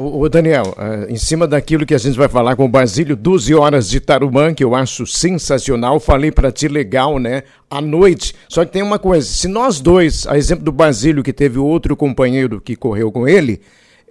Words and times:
O, 0.00 0.28
Daniel, 0.28 0.76
uh, 0.78 1.12
em 1.12 1.16
cima 1.16 1.44
daquilo 1.44 1.84
que 1.84 1.92
a 1.92 1.98
gente 1.98 2.16
vai 2.16 2.28
falar 2.28 2.54
com 2.54 2.64
o 2.64 2.68
Basílio, 2.68 3.16
12 3.16 3.52
horas 3.52 3.90
de 3.90 3.98
Tarumã, 3.98 4.54
que 4.54 4.62
eu 4.62 4.72
acho 4.76 5.04
sensacional, 5.04 5.98
falei 5.98 6.30
para 6.30 6.52
ti 6.52 6.68
legal, 6.68 7.18
né? 7.18 7.42
À 7.68 7.80
noite. 7.80 8.32
Só 8.48 8.64
que 8.64 8.70
tem 8.70 8.80
uma 8.80 9.00
coisa, 9.00 9.26
se 9.26 9.48
nós 9.48 9.80
dois, 9.80 10.24
a 10.28 10.38
exemplo 10.38 10.64
do 10.64 10.70
Basílio, 10.70 11.24
que 11.24 11.32
teve 11.32 11.58
outro 11.58 11.96
companheiro 11.96 12.60
que 12.60 12.76
correu 12.76 13.10
com 13.10 13.26
ele, 13.26 13.60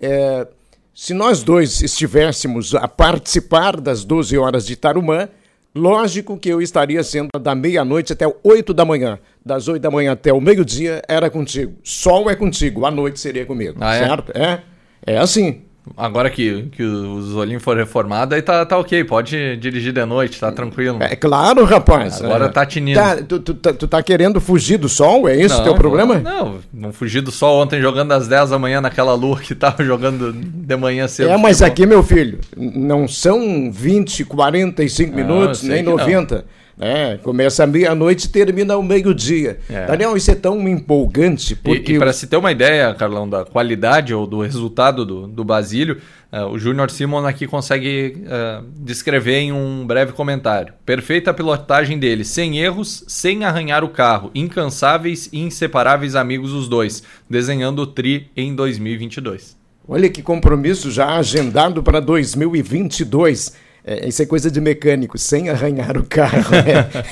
é, 0.02 0.46
se 0.94 1.14
nós 1.14 1.42
dois 1.42 1.82
estivéssemos 1.82 2.76
a 2.76 2.86
participar 2.90 3.80
das 3.80 4.04
12 4.04 4.38
horas 4.38 4.66
de 4.66 4.76
Tarumã, 4.76 5.30
lógico 5.74 6.38
que 6.38 6.50
eu 6.50 6.62
estaria 6.62 7.02
sendo 7.02 7.30
da 7.40 7.56
meia-noite 7.56 8.12
até 8.12 8.26
8 8.44 8.74
da 8.74 8.84
manhã. 8.84 9.18
Das 9.46 9.70
8 9.70 9.82
da 9.82 9.90
manhã 9.90 10.12
até 10.12 10.34
o 10.34 10.42
meio-dia 10.42 11.02
era 11.08 11.30
contigo. 11.30 11.76
Sol 11.82 12.30
é 12.30 12.36
contigo, 12.36 12.86
à 12.86 12.92
noite 12.92 13.22
seria 13.22 13.46
comigo. 13.46 13.78
Ah, 13.80 13.96
é? 13.96 14.06
certo? 14.06 14.38
É? 14.38 14.60
É 15.06 15.18
assim. 15.18 15.62
Agora 15.96 16.30
que, 16.30 16.64
que 16.72 16.84
os 16.84 17.36
olhinhos 17.36 17.64
foram 17.64 17.82
reformados, 17.82 18.36
aí 18.36 18.42
tá, 18.42 18.66
tá 18.66 18.78
ok, 18.78 19.04
pode 19.04 19.58
dirigir 19.58 19.94
de 19.94 20.06
noite, 20.06 20.40
tá 20.40 20.52
tranquilo. 20.52 20.98
É 21.02 21.16
claro, 21.16 21.64
rapaz. 21.64 22.22
Agora 22.22 22.46
é. 22.46 22.50
tá 22.50 22.66
tinindo. 22.66 23.00
Tá, 23.00 23.16
tu, 23.18 23.40
tu, 23.40 23.54
tá, 23.54 23.74
tu, 23.74 23.88
tá 23.88 24.04
querendo 24.04 24.42
fugir 24.42 24.78
do 24.78 24.90
sol? 24.90 25.28
É 25.28 25.36
isso 25.36 25.60
o 25.60 25.64
teu 25.64 25.76
problema? 25.76 26.20
Não, 26.20 26.60
não 26.74 26.92
fugir 26.92 27.22
do 27.22 27.32
sol 27.32 27.62
ontem 27.62 27.82
jogando 27.82 28.12
às 28.12 28.28
10 28.28 28.50
da 28.50 28.60
manhã 28.60 28.82
naquela 28.82 29.14
lua 29.14 29.40
que 29.40 29.56
tava 29.56 29.84
jogando 29.86 30.34
de 30.34 30.76
manhã 30.76 31.08
cedo. 31.08 31.30
É, 31.30 31.38
mas 31.38 31.62
aqui, 31.62 31.86
meu 31.86 32.04
filho, 32.04 32.40
não 32.56 33.08
são 33.08 33.72
20, 33.72 34.26
45 34.26 35.16
minutos, 35.16 35.64
nem 35.64 35.84
90. 35.84 36.36
Não. 36.36 36.44
É, 36.80 37.18
começa 37.18 37.66
meia-noite 37.66 38.28
e 38.28 38.30
termina 38.30 38.76
ao 38.76 38.84
meio-dia. 38.84 39.60
É. 39.68 39.88
Daniel, 39.88 40.16
isso 40.16 40.30
é 40.30 40.36
tão 40.36 40.68
empolgante 40.68 41.56
porque... 41.56 41.94
E, 41.94 41.96
e 41.96 42.00
para 42.00 42.14
se 42.14 42.28
ter 42.28 42.38
uma 42.38 42.52
ideia, 42.52 42.94
Carlão, 42.94 43.28
da 43.28 43.44
qualidade 43.44 44.14
ou 44.14 44.28
do 44.28 44.42
resultado 44.42 45.04
do, 45.04 45.28
do 45.28 45.44
Basílio, 45.44 45.98
uh, 46.32 46.46
o 46.46 46.60
Júnior 46.60 46.92
Simon 46.92 47.26
aqui 47.26 47.48
consegue 47.48 48.22
uh, 48.26 48.64
descrever 48.78 49.38
em 49.38 49.52
um 49.52 49.88
breve 49.88 50.12
comentário. 50.12 50.74
Perfeita 50.86 51.34
pilotagem 51.34 51.98
dele, 51.98 52.24
sem 52.24 52.60
erros, 52.60 53.04
sem 53.08 53.44
arranhar 53.44 53.84
o 53.84 53.90
carro, 53.90 54.30
incansáveis 54.36 55.30
e 55.34 55.40
inseparáveis 55.40 56.16
amigos 56.16 56.54
os 56.54 56.70
dois, 56.70 57.02
desenhando 57.28 57.80
o 57.82 57.88
Tri 57.88 58.30
em 58.38 58.54
2022. 58.54 59.58
Olha 59.88 60.10
que 60.10 60.22
compromisso 60.22 60.92
já 60.92 61.18
agendado 61.18 61.82
para 61.82 62.00
2022. 62.00 63.54
É, 63.90 64.06
isso 64.06 64.22
é 64.22 64.26
coisa 64.26 64.52
de 64.52 64.60
mecânico, 64.60 65.18
sem 65.18 65.48
arranhar 65.48 65.98
o 65.98 66.04
carro. 66.04 66.54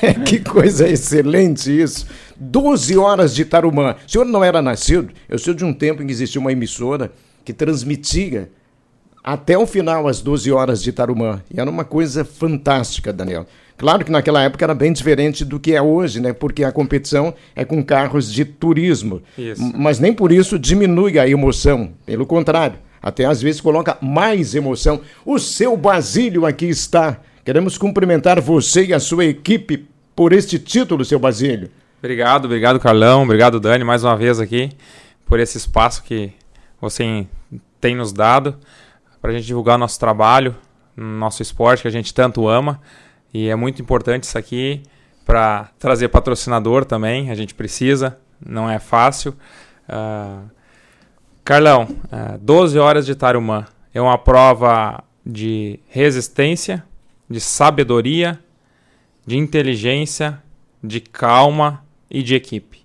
É, 0.02 0.12
que 0.12 0.38
coisa 0.38 0.86
excelente 0.86 1.70
isso. 1.70 2.06
12 2.36 2.98
horas 2.98 3.34
de 3.34 3.46
Tarumã. 3.46 3.96
O 4.06 4.10
senhor 4.10 4.26
não 4.26 4.44
era 4.44 4.60
nascido? 4.60 5.08
Eu 5.26 5.38
sou 5.38 5.54
de 5.54 5.64
um 5.64 5.72
tempo 5.72 6.02
em 6.02 6.06
que 6.06 6.12
existia 6.12 6.38
uma 6.38 6.52
emissora 6.52 7.10
que 7.42 7.54
transmitia 7.54 8.50
até 9.24 9.56
o 9.56 9.66
final 9.66 10.06
às 10.06 10.20
12 10.20 10.52
horas 10.52 10.82
de 10.82 10.92
Tarumã. 10.92 11.42
E 11.50 11.58
era 11.58 11.70
uma 11.70 11.84
coisa 11.84 12.26
fantástica, 12.26 13.10
Daniel. 13.10 13.46
Claro 13.78 14.04
que 14.04 14.12
naquela 14.12 14.42
época 14.42 14.64
era 14.66 14.74
bem 14.74 14.92
diferente 14.92 15.46
do 15.46 15.58
que 15.58 15.74
é 15.74 15.80
hoje, 15.80 16.20
né? 16.20 16.34
Porque 16.34 16.62
a 16.62 16.70
competição 16.70 17.32
é 17.54 17.64
com 17.64 17.82
carros 17.82 18.30
de 18.30 18.44
turismo. 18.44 19.22
Isso. 19.38 19.62
Mas 19.74 19.98
nem 19.98 20.12
por 20.12 20.30
isso 20.30 20.58
diminui 20.58 21.18
a 21.18 21.26
emoção. 21.26 21.92
Pelo 22.04 22.26
contrário 22.26 22.85
até 23.06 23.24
às 23.24 23.40
vezes 23.40 23.60
coloca 23.60 23.96
mais 24.00 24.52
emoção. 24.56 25.00
O 25.24 25.38
seu 25.38 25.76
Basílio 25.76 26.44
aqui 26.44 26.66
está. 26.66 27.20
Queremos 27.44 27.78
cumprimentar 27.78 28.40
você 28.40 28.86
e 28.86 28.92
a 28.92 28.98
sua 28.98 29.24
equipe 29.24 29.86
por 30.16 30.32
este 30.32 30.58
título, 30.58 31.04
seu 31.04 31.20
Basílio. 31.20 31.70
Obrigado, 32.00 32.46
obrigado 32.46 32.80
Carlão, 32.80 33.22
obrigado 33.22 33.60
Dani 33.60 33.84
mais 33.84 34.02
uma 34.02 34.16
vez 34.16 34.40
aqui 34.40 34.70
por 35.24 35.38
esse 35.38 35.56
espaço 35.56 36.02
que 36.02 36.32
você 36.80 37.24
tem 37.80 37.94
nos 37.94 38.12
dado 38.12 38.56
para 39.22 39.30
a 39.30 39.34
gente 39.34 39.46
divulgar 39.46 39.78
nosso 39.78 40.00
trabalho, 40.00 40.56
nosso 40.96 41.42
esporte 41.42 41.82
que 41.82 41.88
a 41.88 41.92
gente 41.92 42.12
tanto 42.12 42.48
ama 42.48 42.80
e 43.32 43.48
é 43.48 43.54
muito 43.54 43.80
importante 43.80 44.24
isso 44.24 44.36
aqui 44.36 44.82
para 45.24 45.68
trazer 45.78 46.08
patrocinador 46.08 46.84
também, 46.84 47.30
a 47.30 47.36
gente 47.36 47.54
precisa, 47.54 48.18
não 48.44 48.68
é 48.68 48.80
fácil. 48.80 49.32
Uh, 49.88 50.55
Carlão, 51.46 51.86
12 52.40 52.76
é, 52.76 52.80
horas 52.80 53.06
de 53.06 53.14
Tarumã 53.14 53.66
é 53.94 54.00
uma 54.00 54.18
prova 54.18 55.04
de 55.24 55.78
resistência, 55.88 56.82
de 57.30 57.38
sabedoria, 57.40 58.36
de 59.24 59.38
inteligência, 59.38 60.42
de 60.82 61.00
calma 61.00 61.84
e 62.10 62.20
de 62.20 62.34
equipe. 62.34 62.80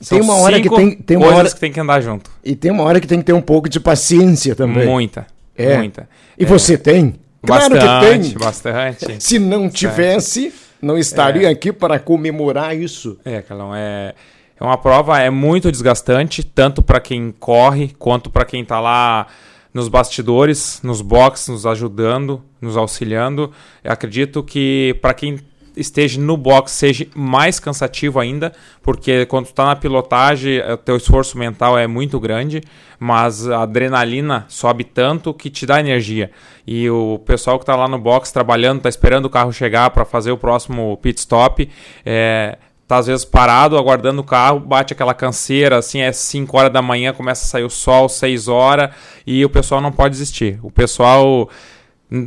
São 0.00 0.16
tem 0.18 0.26
uma 0.26 0.36
hora 0.38 0.62
que 0.62 0.70
tem, 0.70 0.96
tem 0.96 1.16
uma 1.18 1.26
hora 1.26 1.50
que 1.50 1.60
tem 1.60 1.70
que 1.70 1.78
andar 1.78 2.00
junto. 2.00 2.30
E 2.42 2.56
tem 2.56 2.70
uma 2.70 2.84
hora 2.84 2.98
que 2.98 3.06
tem 3.06 3.18
que 3.18 3.24
ter 3.26 3.34
um 3.34 3.42
pouco 3.42 3.68
de 3.68 3.78
paciência 3.78 4.54
também. 4.56 4.86
Muita. 4.86 5.26
É. 5.54 5.76
Muita. 5.76 6.08
E 6.38 6.44
é. 6.44 6.46
você 6.46 6.78
tem? 6.78 7.16
Claro 7.44 7.74
bastante, 7.74 8.22
que 8.22 8.28
tem. 8.30 8.38
Bastante. 8.38 9.22
Se 9.22 9.38
não 9.38 9.68
tivesse, 9.68 10.54
não 10.80 10.96
estaria 10.96 11.48
é. 11.48 11.52
aqui 11.52 11.70
para 11.70 11.98
comemorar 11.98 12.74
isso. 12.74 13.18
É, 13.26 13.42
Carlão, 13.42 13.74
é 13.74 14.14
é 14.62 14.64
uma 14.64 14.78
prova 14.78 15.18
é 15.18 15.28
muito 15.28 15.72
desgastante, 15.72 16.44
tanto 16.44 16.82
para 16.82 17.00
quem 17.00 17.34
corre 17.36 17.92
quanto 17.98 18.30
para 18.30 18.44
quem 18.44 18.62
está 18.62 18.78
lá 18.78 19.26
nos 19.74 19.88
bastidores, 19.88 20.80
nos 20.84 21.00
boxes, 21.00 21.48
nos 21.48 21.66
ajudando, 21.66 22.40
nos 22.60 22.76
auxiliando. 22.76 23.50
Eu 23.82 23.90
acredito 23.90 24.40
que 24.40 24.96
para 25.02 25.14
quem 25.14 25.40
esteja 25.76 26.20
no 26.20 26.36
box 26.36 26.70
seja 26.70 27.08
mais 27.12 27.58
cansativo 27.58 28.20
ainda, 28.20 28.52
porque 28.82 29.26
quando 29.26 29.46
está 29.46 29.66
na 29.66 29.74
pilotagem, 29.74 30.60
o 30.60 30.76
teu 30.76 30.96
esforço 30.96 31.36
mental 31.36 31.76
é 31.76 31.88
muito 31.88 32.20
grande, 32.20 32.60
mas 33.00 33.48
a 33.48 33.62
adrenalina 33.62 34.44
sobe 34.48 34.84
tanto 34.84 35.34
que 35.34 35.50
te 35.50 35.66
dá 35.66 35.80
energia. 35.80 36.30
E 36.64 36.88
o 36.88 37.18
pessoal 37.26 37.58
que 37.58 37.64
está 37.64 37.74
lá 37.74 37.88
no 37.88 37.98
box 37.98 38.30
trabalhando, 38.30 38.76
está 38.76 38.88
esperando 38.88 39.24
o 39.24 39.30
carro 39.30 39.52
chegar 39.52 39.90
para 39.90 40.04
fazer 40.04 40.30
o 40.30 40.38
próximo 40.38 40.96
pit 40.98 41.18
stop, 41.18 41.68
é, 42.04 42.58
tá 42.92 42.98
às 42.98 43.06
vezes 43.06 43.24
parado, 43.24 43.78
aguardando 43.78 44.20
o 44.20 44.24
carro, 44.24 44.60
bate 44.60 44.92
aquela 44.92 45.14
canseira, 45.14 45.78
assim, 45.78 46.00
é 46.00 46.12
5 46.12 46.56
horas 46.56 46.72
da 46.72 46.82
manhã, 46.82 47.12
começa 47.12 47.44
a 47.44 47.48
sair 47.48 47.64
o 47.64 47.70
sol, 47.70 48.08
6 48.08 48.48
horas, 48.48 48.90
e 49.26 49.44
o 49.44 49.48
pessoal 49.48 49.80
não 49.80 49.90
pode 49.90 50.12
desistir. 50.12 50.58
O 50.62 50.70
pessoal, 50.70 51.48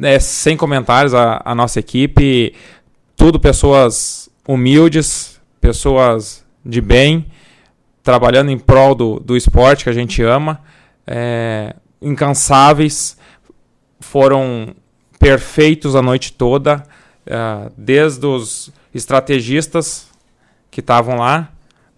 é 0.02 0.20
sem 0.20 0.58
comentários, 0.58 1.14
a, 1.14 1.42
a 1.46 1.54
nossa 1.54 1.80
equipe, 1.80 2.56
tudo 3.16 3.40
pessoas 3.40 4.28
humildes, 4.48 5.40
pessoas 5.62 6.44
de 6.66 6.82
bem, 6.82 7.28
trabalhando 8.02 8.50
em 8.50 8.58
prol 8.58 8.96
do, 8.96 9.20
do 9.20 9.38
esporte 9.38 9.84
que 9.84 9.90
a 9.90 9.94
gente 9.94 10.24
ama, 10.24 10.62
é, 11.06 11.76
incansáveis, 12.02 13.18
foram 14.00 14.76
perfeitos 15.20 15.96
a 15.96 16.02
noite 16.02 16.34
toda, 16.34 16.84
uh, 17.28 17.72
desde 17.78 18.26
os 18.26 18.72
estrategistas 18.94 20.15
que 20.76 20.82
estavam 20.82 21.16
lá, 21.16 21.48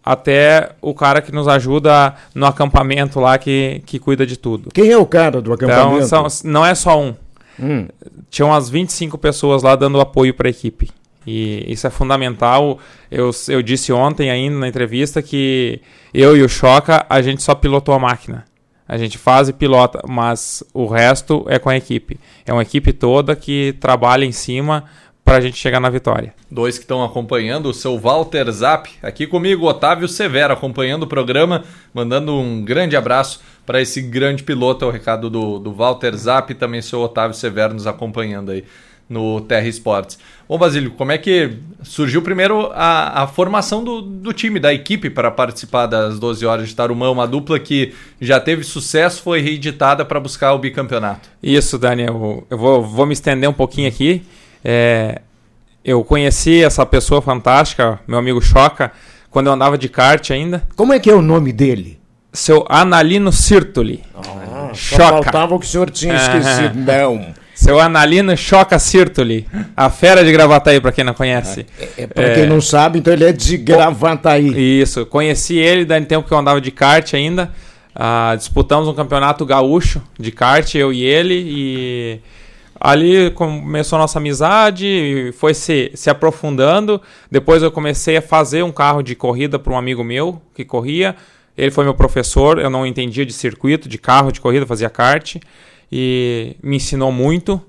até 0.06 0.70
o 0.84 0.94
cara 0.94 1.20
que 1.20 1.32
nos 1.32 1.48
ajuda 1.48 2.14
no 2.36 2.46
acampamento 2.46 3.20
lá, 3.20 3.36
que, 3.36 3.82
que 3.88 3.98
cuida 3.98 4.24
de 4.24 4.38
tudo. 4.38 4.70
Quem 4.72 4.92
é 4.92 4.98
o 5.00 5.06
cara 5.08 5.42
do 5.42 5.52
acampamento? 5.52 6.06
Então, 6.06 6.30
são, 6.30 6.52
não 6.52 6.64
é 6.64 6.76
só 6.76 7.02
um. 7.02 7.16
Hum. 7.60 7.88
Tinha 8.30 8.46
umas 8.46 8.70
25 8.70 9.18
pessoas 9.18 9.64
lá 9.64 9.76
dando 9.76 10.00
apoio 10.00 10.32
para 10.32 10.48
a 10.48 10.52
equipe. 10.52 10.92
E 11.26 11.66
isso 11.68 11.88
é 11.88 11.90
fundamental. 11.90 12.78
Eu, 13.10 13.32
eu 13.48 13.64
disse 13.64 13.92
ontem 13.92 14.30
ainda 14.30 14.60
na 14.60 14.68
entrevista 14.68 15.24
que 15.24 15.82
eu 16.14 16.38
e 16.38 16.44
o 16.44 16.48
Choca, 16.48 17.04
a 17.10 17.20
gente 17.20 17.42
só 17.42 17.56
pilotou 17.56 17.96
a 17.96 18.00
máquina. 18.00 18.46
A 18.88 18.96
gente 18.96 19.18
faz 19.18 19.50
e 19.50 19.54
pilota, 19.54 20.02
mas 20.08 20.64
o 20.72 20.86
resto 20.86 21.48
é 21.50 21.58
com 21.58 21.68
a 21.68 21.76
equipe. 21.76 22.20
É 22.46 22.54
uma 22.54 22.62
equipe 22.62 22.94
toda 22.94 23.36
que 23.36 23.76
trabalha 23.80 24.24
em 24.24 24.32
cima 24.32 24.84
para 25.28 25.40
a 25.40 25.42
gente 25.42 25.58
chegar 25.58 25.82
na 25.82 25.90
vitória. 25.90 26.34
Dois 26.50 26.78
que 26.78 26.86
estão 26.86 27.04
acompanhando, 27.04 27.66
o 27.66 27.74
seu 27.74 28.00
Walter 28.00 28.50
Zap, 28.50 28.90
aqui 29.04 29.28
comigo, 29.28 29.68
Otávio 29.68 30.08
Severo, 30.08 30.54
acompanhando 30.54 31.04
o 31.04 31.08
programa, 31.08 31.66
mandando 31.94 32.34
um 32.34 32.64
grande 32.64 32.96
abraço 32.96 33.42
para 33.66 33.82
esse 33.82 34.02
grande 34.02 34.42
piloto, 34.42 34.86
é 34.86 34.88
o 34.88 34.92
recado 34.92 35.30
do, 35.30 35.60
do 35.60 35.74
Walter 35.74 36.16
Zap, 36.16 36.50
e 36.50 36.56
também 36.56 36.82
seu 36.82 37.02
Otávio 37.02 37.36
Severo 37.36 37.74
nos 37.74 37.86
acompanhando 37.86 38.52
aí 38.52 38.64
no 39.10 39.42
Terra 39.42 39.68
Esportes. 39.68 40.18
Bom, 40.48 40.58
Basílio, 40.58 40.92
como 40.92 41.12
é 41.12 41.18
que 41.18 41.58
surgiu 41.84 42.22
primeiro 42.22 42.72
a, 42.74 43.24
a 43.24 43.28
formação 43.28 43.84
do, 43.84 44.02
do, 44.02 44.32
time, 44.32 44.62
da 44.62 44.74
equipe 44.74 45.10
para 45.10 45.30
participar 45.30 45.88
das 45.88 46.18
12 46.20 46.46
horas 46.46 46.70
de 46.70 46.76
Tarumã, 46.76 47.10
uma 47.10 47.28
dupla 47.28 47.60
que 47.60 47.94
já 48.22 48.40
teve 48.40 48.64
sucesso, 48.64 49.22
foi 49.22 49.42
reeditada 49.42 50.06
para 50.06 50.22
buscar 50.22 50.54
o 50.54 50.58
bicampeonato? 50.58 51.28
Isso, 51.44 51.78
Daniel, 51.78 52.46
eu 52.50 52.58
vou, 52.58 52.82
vou 52.82 53.06
me 53.06 53.12
estender 53.12 53.50
um 53.50 53.54
pouquinho 53.54 53.90
aqui. 53.90 54.26
É, 54.64 55.22
eu 55.84 56.04
conheci 56.04 56.64
essa 56.64 56.86
pessoa 56.86 57.22
fantástica, 57.22 58.00
meu 58.08 58.20
amigo 58.20 58.42
Choca, 58.42 58.92
quando 59.32 59.48
eu 59.48 59.54
andava 59.54 59.78
de 59.78 59.88
kart 59.88 60.32
ainda. 60.32 60.64
Como 60.76 60.94
é 60.94 61.00
que 61.00 61.10
é 61.10 61.14
o 61.14 61.22
nome 61.22 61.54
dele? 61.54 62.00
Seu 62.34 62.66
Analino 62.68 63.32
Sirtoli. 63.32 64.04
Ah, 64.16 64.70
Choca. 64.74 65.04
Só 65.04 65.10
faltava 65.10 65.56
o 65.56 65.60
que 65.60 65.66
o 65.66 65.70
senhor 65.70 65.90
tinha 65.90 66.16
esquecido. 66.16 66.76
Não. 66.76 67.34
Seu 67.56 67.80
Analino 67.80 68.36
Choca 68.38 68.78
Sirtoli. 68.78 69.48
A 69.76 69.90
fera 69.90 70.24
de 70.24 70.32
Gravataí, 70.32 70.80
para 70.80 70.92
quem 70.92 71.04
não 71.04 71.14
conhece. 71.14 71.66
É, 71.80 72.04
é 72.04 72.08
para 72.08 72.28
é... 72.28 72.36
quem 72.36 72.46
não 72.48 72.62
sabe, 72.62 73.00
então 73.00 73.12
ele 73.12 73.26
é 73.26 73.32
de 73.32 73.58
Gravataí. 73.58 74.82
Isso. 74.82 75.06
Conheci 75.06 75.58
ele, 75.58 75.84
daí 75.84 76.06
tempo 76.06 76.28
que 76.28 76.34
eu 76.34 76.38
andava 76.38 76.62
de 76.62 76.70
kart 76.70 77.14
ainda. 77.14 77.52
Uh, 77.96 78.38
disputamos 78.38 78.88
um 78.88 78.94
campeonato 78.94 79.44
gaúcho 79.44 80.00
de 80.20 80.32
kart, 80.32 80.76
eu 80.76 80.94
e 80.94 81.04
ele, 81.04 81.34
e 81.34 82.22
ali 82.80 83.32
começou 83.32 83.98
a 83.98 84.02
nossa 84.02 84.20
amizade, 84.20 85.32
foi 85.38 85.54
se, 85.54 85.92
se 85.96 86.10
aprofundando. 86.10 87.02
Depois 87.30 87.64
eu 87.64 87.72
comecei 87.72 88.18
a 88.18 88.22
fazer 88.22 88.64
um 88.64 88.72
carro 88.72 89.02
de 89.02 89.16
corrida 89.16 89.58
para 89.58 89.74
um 89.74 89.78
amigo 89.78 90.04
meu 90.04 90.42
que 90.54 90.64
corria. 90.64 91.16
Ele 91.58 91.72
foi 91.72 91.84
meu 91.84 91.96
professor, 91.96 92.60
eu 92.60 92.70
não 92.70 92.86
entendia 92.86 93.26
de 93.26 93.34
circuito, 93.34 93.90
de 93.90 93.98
carro, 93.98 94.32
de 94.32 94.40
corrida, 94.40 94.66
fazia 94.66 94.90
kart, 94.90 95.38
e 95.92 96.56
me 96.62 96.76
ensinou 96.76 97.12
muito. 97.12 97.60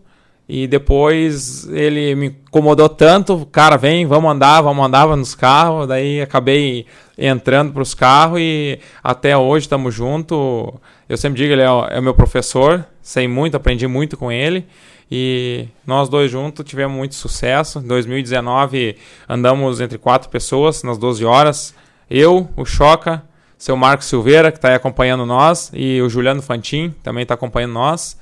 E 0.46 0.66
depois 0.66 1.69
ele 1.69 2.14
me 2.14 2.26
incomodou 2.28 2.88
tanto, 2.88 3.46
cara, 3.52 3.76
vem, 3.76 4.06
vamos 4.06 4.31
andar, 4.31 4.62
vamos 4.62 4.84
andar 4.84 5.06
nos 5.14 5.34
carros. 5.34 5.87
Daí 5.87 6.22
acabei 6.22 6.87
entrando 7.19 7.72
para 7.72 7.82
os 7.82 7.93
carros 7.93 8.38
e 8.40 8.78
até 9.04 9.37
hoje 9.37 9.66
estamos 9.66 9.94
juntos. 9.94 10.38
Eu 11.06 11.19
sempre 11.19 11.38
digo, 11.38 11.52
ele 11.52 11.62
é 11.62 11.70
o, 11.70 11.84
é 11.84 11.99
o 11.99 12.02
meu 12.02 12.14
professor, 12.14 12.82
sei 13.02 13.28
muito, 13.28 13.56
aprendi 13.56 13.87
muito 13.87 14.16
com 14.16 14.32
ele. 14.32 14.66
E 15.10 15.69
nós 15.87 16.08
dois 16.08 16.31
juntos 16.31 16.64
tivemos 16.64 16.96
muito 16.96 17.14
sucesso. 17.14 17.78
Em 17.78 17.87
2019 17.87 18.96
andamos 19.28 19.81
entre 19.81 19.99
quatro 19.99 20.28
pessoas 20.28 20.82
nas 20.82 20.99
12 20.99 21.25
horas. 21.25 21.75
Eu, 22.10 22.49
o 22.56 22.64
Choca, 22.64 23.22
seu 23.56 23.76
Marcos 23.76 24.06
Silveira, 24.06 24.52
que 24.52 24.58
está 24.58 24.75
acompanhando 24.75 25.26
nós, 25.26 25.70
e 25.75 26.00
o 26.00 26.08
Juliano 26.08 26.40
Fantin, 26.40 26.94
também 27.02 27.22
está 27.22 27.34
acompanhando 27.34 27.72
nós. 27.72 28.19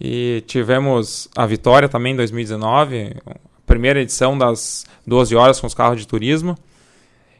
E 0.00 0.44
tivemos 0.46 1.28
a 1.34 1.46
vitória 1.46 1.88
também 1.88 2.12
em 2.12 2.16
2019, 2.16 3.16
primeira 3.64 4.00
edição 4.00 4.36
das 4.36 4.84
12 5.06 5.34
horas 5.34 5.58
com 5.58 5.66
os 5.66 5.74
carros 5.74 5.98
de 5.98 6.06
turismo. 6.06 6.56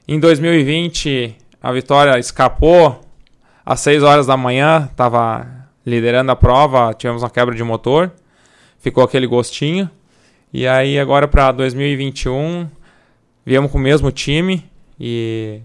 Em 0.09 0.19
2020, 0.19 1.37
a 1.63 1.73
vitória 1.73 2.19
escapou 2.19 3.01
às 3.65 3.81
6 3.81 4.03
horas 4.03 4.27
da 4.27 4.37
manhã, 4.37 4.89
estava 4.91 5.47
liderando 5.85 6.33
a 6.33 6.37
prova, 6.37 6.95
tivemos 6.95 7.23
uma 7.23 7.31
quebra 7.31 7.55
de 7.55 7.63
motor, 7.63 8.11
ficou 8.79 9.03
aquele 9.05 9.27
gostinho. 9.27 9.91
E 10.53 10.67
aí 10.67 10.99
agora 10.99 11.29
para 11.29 11.53
2021, 11.53 12.69
viemos 13.45 13.71
com 13.71 13.79
o 13.79 13.81
mesmo 13.81 14.11
time 14.11 14.65
e 14.99 15.61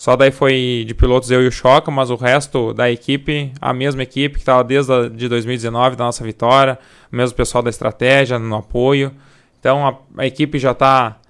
só 0.00 0.16
daí 0.16 0.30
foi 0.30 0.84
de 0.86 0.94
pilotos 0.94 1.30
eu 1.30 1.42
e 1.42 1.46
o 1.46 1.52
Choca, 1.52 1.90
mas 1.90 2.08
o 2.08 2.16
resto 2.16 2.72
da 2.72 2.90
equipe, 2.90 3.52
a 3.60 3.70
mesma 3.74 4.02
equipe 4.02 4.36
que 4.36 4.40
estava 4.40 4.64
desde 4.64 4.90
a, 4.90 5.08
de 5.10 5.28
2019 5.28 5.94
da 5.94 6.04
nossa 6.04 6.24
vitória, 6.24 6.78
o 7.12 7.16
mesmo 7.16 7.36
pessoal 7.36 7.62
da 7.62 7.68
estratégia, 7.68 8.38
no 8.38 8.56
apoio. 8.56 9.12
Então 9.58 9.86
a, 9.86 10.22
a 10.22 10.26
equipe 10.26 10.58
já 10.58 10.70
está 10.70 11.20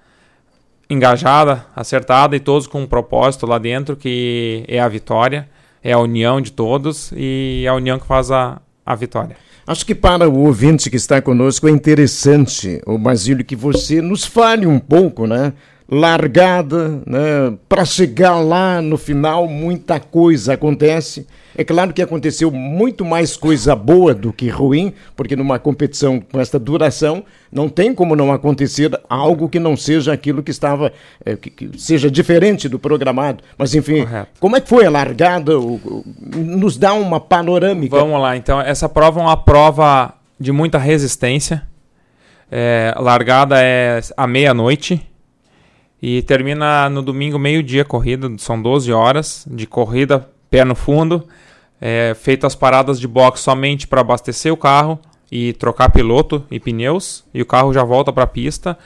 engajada, 0.89 1.65
acertada 1.75 2.33
e 2.33 2.39
todos 2.39 2.65
com 2.65 2.81
um 2.81 2.87
propósito 2.87 3.45
lá 3.45 3.57
dentro 3.57 3.97
que 3.97 4.63
é 4.69 4.79
a 4.79 4.87
vitória, 4.87 5.49
é 5.83 5.91
a 5.91 5.99
união 5.99 6.39
de 6.39 6.53
todos 6.53 7.11
e 7.13 7.63
é 7.65 7.67
a 7.67 7.73
união 7.73 7.99
que 7.99 8.05
faz 8.05 8.31
a, 8.31 8.61
a 8.85 8.95
vitória. 8.95 9.35
Acho 9.65 9.85
que 9.85 9.93
para 9.93 10.27
o 10.27 10.39
ouvinte 10.39 10.89
que 10.89 10.97
está 10.97 11.21
conosco 11.21 11.67
é 11.67 11.71
interessante, 11.71 12.81
o 12.85 12.97
Basílio, 12.97 13.45
que 13.45 13.55
você 13.55 14.01
nos 14.01 14.25
fale 14.25 14.65
um 14.65 14.79
pouco, 14.79 15.27
né? 15.27 15.53
Largada, 15.91 17.01
né? 17.05 17.57
para 17.67 17.83
chegar 17.83 18.39
lá 18.39 18.81
no 18.81 18.97
final 18.97 19.45
muita 19.45 19.99
coisa 19.99 20.53
acontece. 20.53 21.27
É 21.53 21.65
claro 21.65 21.91
que 21.91 22.01
aconteceu 22.01 22.49
muito 22.49 23.03
mais 23.03 23.35
coisa 23.35 23.75
boa 23.75 24.13
do 24.13 24.31
que 24.31 24.47
ruim, 24.47 24.93
porque 25.17 25.35
numa 25.35 25.59
competição 25.59 26.21
com 26.21 26.39
esta 26.39 26.57
duração 26.57 27.25
não 27.51 27.67
tem 27.67 27.93
como 27.93 28.15
não 28.15 28.31
acontecer 28.31 28.89
algo 29.09 29.49
que 29.49 29.59
não 29.59 29.75
seja 29.75 30.13
aquilo 30.13 30.41
que 30.41 30.49
estava, 30.49 30.93
é, 31.25 31.35
que, 31.35 31.49
que, 31.49 31.71
seja 31.77 32.09
diferente 32.09 32.69
do 32.69 32.79
programado. 32.79 33.43
Mas 33.57 33.75
enfim, 33.75 34.05
Correto. 34.05 34.29
como 34.39 34.55
é 34.55 34.61
que 34.61 34.69
foi 34.69 34.85
a 34.85 34.89
largada? 34.89 35.59
O, 35.59 35.73
o, 35.73 36.05
nos 36.37 36.77
dá 36.77 36.93
uma 36.93 37.19
panorâmica. 37.19 37.97
Vamos 37.97 38.21
lá, 38.21 38.37
então 38.37 38.61
essa 38.61 38.87
prova 38.87 39.19
é 39.19 39.23
uma 39.23 39.37
prova 39.37 40.13
de 40.39 40.53
muita 40.53 40.77
resistência. 40.77 41.63
É, 42.49 42.93
largada 42.97 43.61
é 43.61 43.99
à 44.15 44.25
meia-noite 44.25 45.10
e 46.01 46.21
termina 46.23 46.89
no 46.89 47.01
domingo, 47.01 47.37
meio-dia, 47.37 47.85
corrida. 47.85 48.27
São 48.37 48.61
12 48.61 48.91
horas 48.91 49.45
de 49.49 49.67
corrida, 49.67 50.27
pé 50.49 50.65
no 50.65 50.75
fundo. 50.75 51.27
É, 51.79 52.13
feito 52.15 52.47
as 52.47 52.55
paradas 52.55 52.99
de 52.99 53.07
box 53.07 53.41
somente 53.41 53.87
para 53.87 54.01
abastecer 54.01 54.51
o 54.51 54.57
carro 54.57 54.99
e 55.31 55.53
trocar 55.53 55.89
piloto 55.91 56.43
e 56.49 56.59
pneus. 56.59 57.23
E 57.33 57.41
o 57.41 57.45
carro 57.45 57.71
já 57.71 57.83
volta 57.83 58.11
para 58.11 58.23
a 58.23 58.27
pista. 58.27 58.77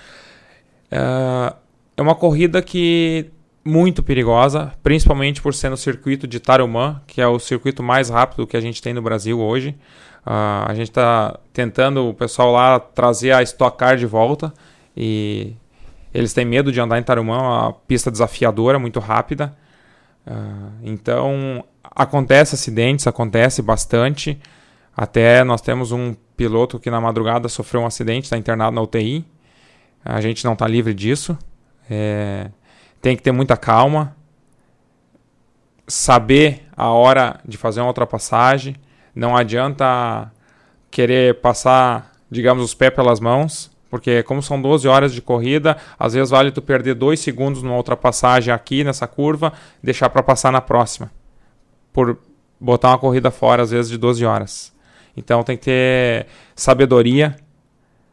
É, 0.91 1.53
é 1.95 2.01
uma 2.01 2.15
corrida 2.15 2.62
que 2.62 3.31
muito 3.63 4.03
perigosa, 4.03 4.73
principalmente 4.83 5.41
por 5.41 5.53
ser 5.53 5.69
no 5.69 5.77
circuito 5.77 6.27
de 6.27 6.39
Tarumã, 6.39 7.01
que 7.07 7.19
é 7.19 7.27
o 7.27 7.39
circuito 7.39 7.81
mais 7.81 8.09
rápido 8.09 8.45
que 8.45 8.56
a 8.56 8.62
gente 8.62 8.81
tem 8.81 8.94
no 8.94 9.01
Brasil 9.01 9.39
hoje. 9.39 9.69
Uh, 10.25 10.67
a 10.67 10.73
gente 10.75 10.89
está 10.89 11.39
tentando 11.51 12.09
o 12.09 12.13
pessoal 12.13 12.51
lá 12.51 12.79
trazer 12.79 13.31
a 13.31 13.41
Stock 13.41 13.77
Car 13.77 13.95
de 13.95 14.06
volta 14.06 14.53
e 14.95 15.56
eles 16.15 16.33
têm 16.33 16.45
medo 16.45 16.71
de 16.71 16.79
andar 16.79 16.97
em 16.97 17.03
Tarumã, 17.03 17.38
uma 17.38 17.73
pista 17.73 18.09
desafiadora, 18.09 18.79
muito 18.79 19.01
rápida. 19.01 19.53
Uh, 20.25 20.71
então, 20.81 21.62
acontece 21.83 22.56
acidentes, 22.56 23.06
acontece 23.06 23.62
bastante. 23.62 24.39
Até 24.95 25.44
nós 25.44 25.59
temos 25.59 25.91
um 25.91 26.15
piloto 26.38 26.79
que 26.79 26.89
na 26.89 27.01
madrugada 27.01 27.50
sofreu 27.50 27.81
um 27.81 27.85
acidente, 27.85 28.23
está 28.23 28.38
internado 28.38 28.73
na 28.73 28.81
UTI. 28.81 29.25
A 30.06 30.21
gente 30.21 30.45
não 30.45 30.53
está 30.53 30.65
livre 30.65 30.94
disso. 30.94 31.38
É, 31.89 32.50
tem 33.01 33.17
que 33.17 33.21
ter 33.21 33.33
muita 33.33 33.57
calma. 33.57 34.15
Saber 35.85 36.65
a 36.77 36.91
hora 36.91 37.41
de 37.44 37.57
fazer 37.57 37.81
uma 37.81 37.88
ultrapassagem. 37.88 38.77
Não 39.13 39.35
adianta 39.35 40.31
querer 40.89 41.41
passar, 41.41 42.13
digamos, 42.31 42.63
os 42.63 42.73
pés 42.73 42.94
pelas 42.94 43.19
mãos. 43.19 43.75
Porque 43.90 44.24
como 44.24 44.42
são 44.42 44.62
12 44.62 44.88
horas 44.88 45.14
de 45.14 45.22
corrida, 45.22 45.78
às 45.98 46.14
vezes 46.14 46.30
vale 46.30 46.52
tu 46.52 46.62
perder 46.62 46.96
2 46.96 47.20
segundos 47.20 47.62
numa 47.62 47.78
ultrapassagem 47.78 48.54
aqui 48.54 48.84
nessa 48.84 49.08
curva, 49.08 49.54
deixar 49.82 50.10
para 50.10 50.24
passar 50.24 50.52
na 50.52 50.62
próxima. 50.62 51.12
Por 51.94 52.18
botar 52.60 52.90
uma 52.90 52.98
corrida 52.98 53.32
fora 53.32 53.64
às 53.64 53.72
vezes 53.72 53.90
de 53.90 53.98
12 53.98 54.26
horas. 54.26 54.74
Então 55.16 55.44
tem 55.44 55.56
que 55.56 55.66
ter 55.66 56.28
sabedoria, 56.56 57.36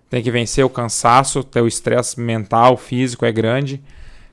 tem 0.09 0.23
que 0.23 0.31
vencer 0.31 0.65
o 0.65 0.71
cansaço, 0.71 1.43
ter 1.43 1.63
o 1.63 1.67
estresse 1.67 2.21
mental, 2.21 2.77
físico 2.77 3.25
é 3.25 3.33
grande. 3.33 3.83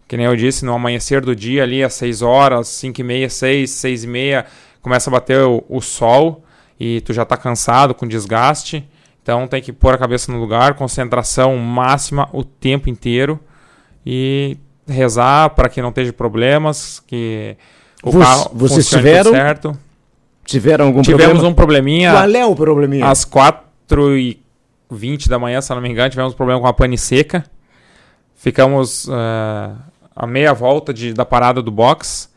Que 0.07 0.17
nem 0.17 0.25
eu 0.25 0.35
disse, 0.35 0.65
no 0.65 0.73
amanhecer 0.73 1.21
do 1.21 1.35
dia 1.35 1.63
ali 1.63 1.83
às 1.83 1.93
6 1.93 2.21
horas, 2.21 2.67
5 2.67 2.99
e 2.99 3.03
meia, 3.03 3.29
6, 3.29 3.69
6 3.69 4.03
e 4.03 4.07
meia, 4.07 4.45
começa 4.81 5.09
a 5.09 5.13
bater 5.13 5.41
o, 5.43 5.63
o 5.69 5.81
sol 5.81 6.43
e 6.79 6.99
tu 7.01 7.13
já 7.13 7.23
está 7.23 7.37
cansado, 7.37 7.93
com 7.93 8.07
desgaste 8.07 8.87
então 9.29 9.47
tem 9.47 9.61
que 9.61 9.71
pôr 9.71 9.93
a 9.93 9.97
cabeça 9.97 10.31
no 10.31 10.39
lugar, 10.39 10.73
concentração 10.73 11.55
máxima 11.55 12.27
o 12.33 12.43
tempo 12.43 12.89
inteiro 12.89 13.39
e 14.03 14.57
rezar 14.87 15.51
para 15.51 15.69
que 15.69 15.83
não 15.83 15.89
esteja 15.89 16.11
problemas, 16.11 16.99
que 17.05 17.55
o 18.01 18.09
Você, 18.09 18.19
carro 18.19 18.51
vocês 18.55 18.89
tiveram 18.89 19.31
certo. 19.31 19.77
Tiveram 20.43 20.87
algum 20.87 21.03
tivemos 21.03 21.27
problema? 21.27 21.47
um 21.47 21.53
probleminha. 21.53 22.11
Qual 22.11 22.35
é 22.35 22.43
o 22.43 22.55
probleminha? 22.55 23.05
Às 23.07 23.23
4 23.23 24.17
e 24.17 24.41
20 24.89 25.29
da 25.29 25.37
manhã, 25.37 25.61
se 25.61 25.71
não 25.75 25.79
me 25.79 25.89
engano, 25.89 26.09
tivemos 26.09 26.33
um 26.33 26.35
problema 26.35 26.59
com 26.59 26.65
a 26.65 26.73
pane 26.73 26.97
seca. 26.97 27.45
Ficamos 28.35 29.05
uh, 29.05 29.75
a 30.15 30.25
meia 30.25 30.53
volta 30.55 30.91
de, 30.91 31.13
da 31.13 31.23
parada 31.23 31.61
do 31.61 31.69
box, 31.69 32.33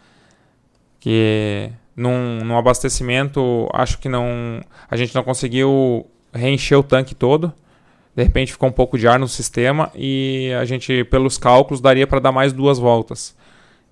que 1.00 1.70
num, 1.96 2.40
num 2.44 2.58
abastecimento, 2.58 3.66
acho 3.72 3.96
que 3.99 4.11
não 4.11 4.61
a 4.90 4.96
gente 4.96 5.14
não 5.14 5.22
conseguiu 5.22 6.06
reencher 6.32 6.76
o 6.76 6.82
tanque 6.82 7.14
todo. 7.14 7.52
De 8.14 8.22
repente 8.22 8.52
ficou 8.52 8.68
um 8.68 8.72
pouco 8.72 8.98
de 8.98 9.08
ar 9.08 9.18
no 9.18 9.28
sistema 9.28 9.90
e 9.94 10.52
a 10.60 10.64
gente, 10.64 11.04
pelos 11.04 11.38
cálculos, 11.38 11.80
daria 11.80 12.06
para 12.06 12.20
dar 12.20 12.32
mais 12.32 12.52
duas 12.52 12.78
voltas. 12.78 13.34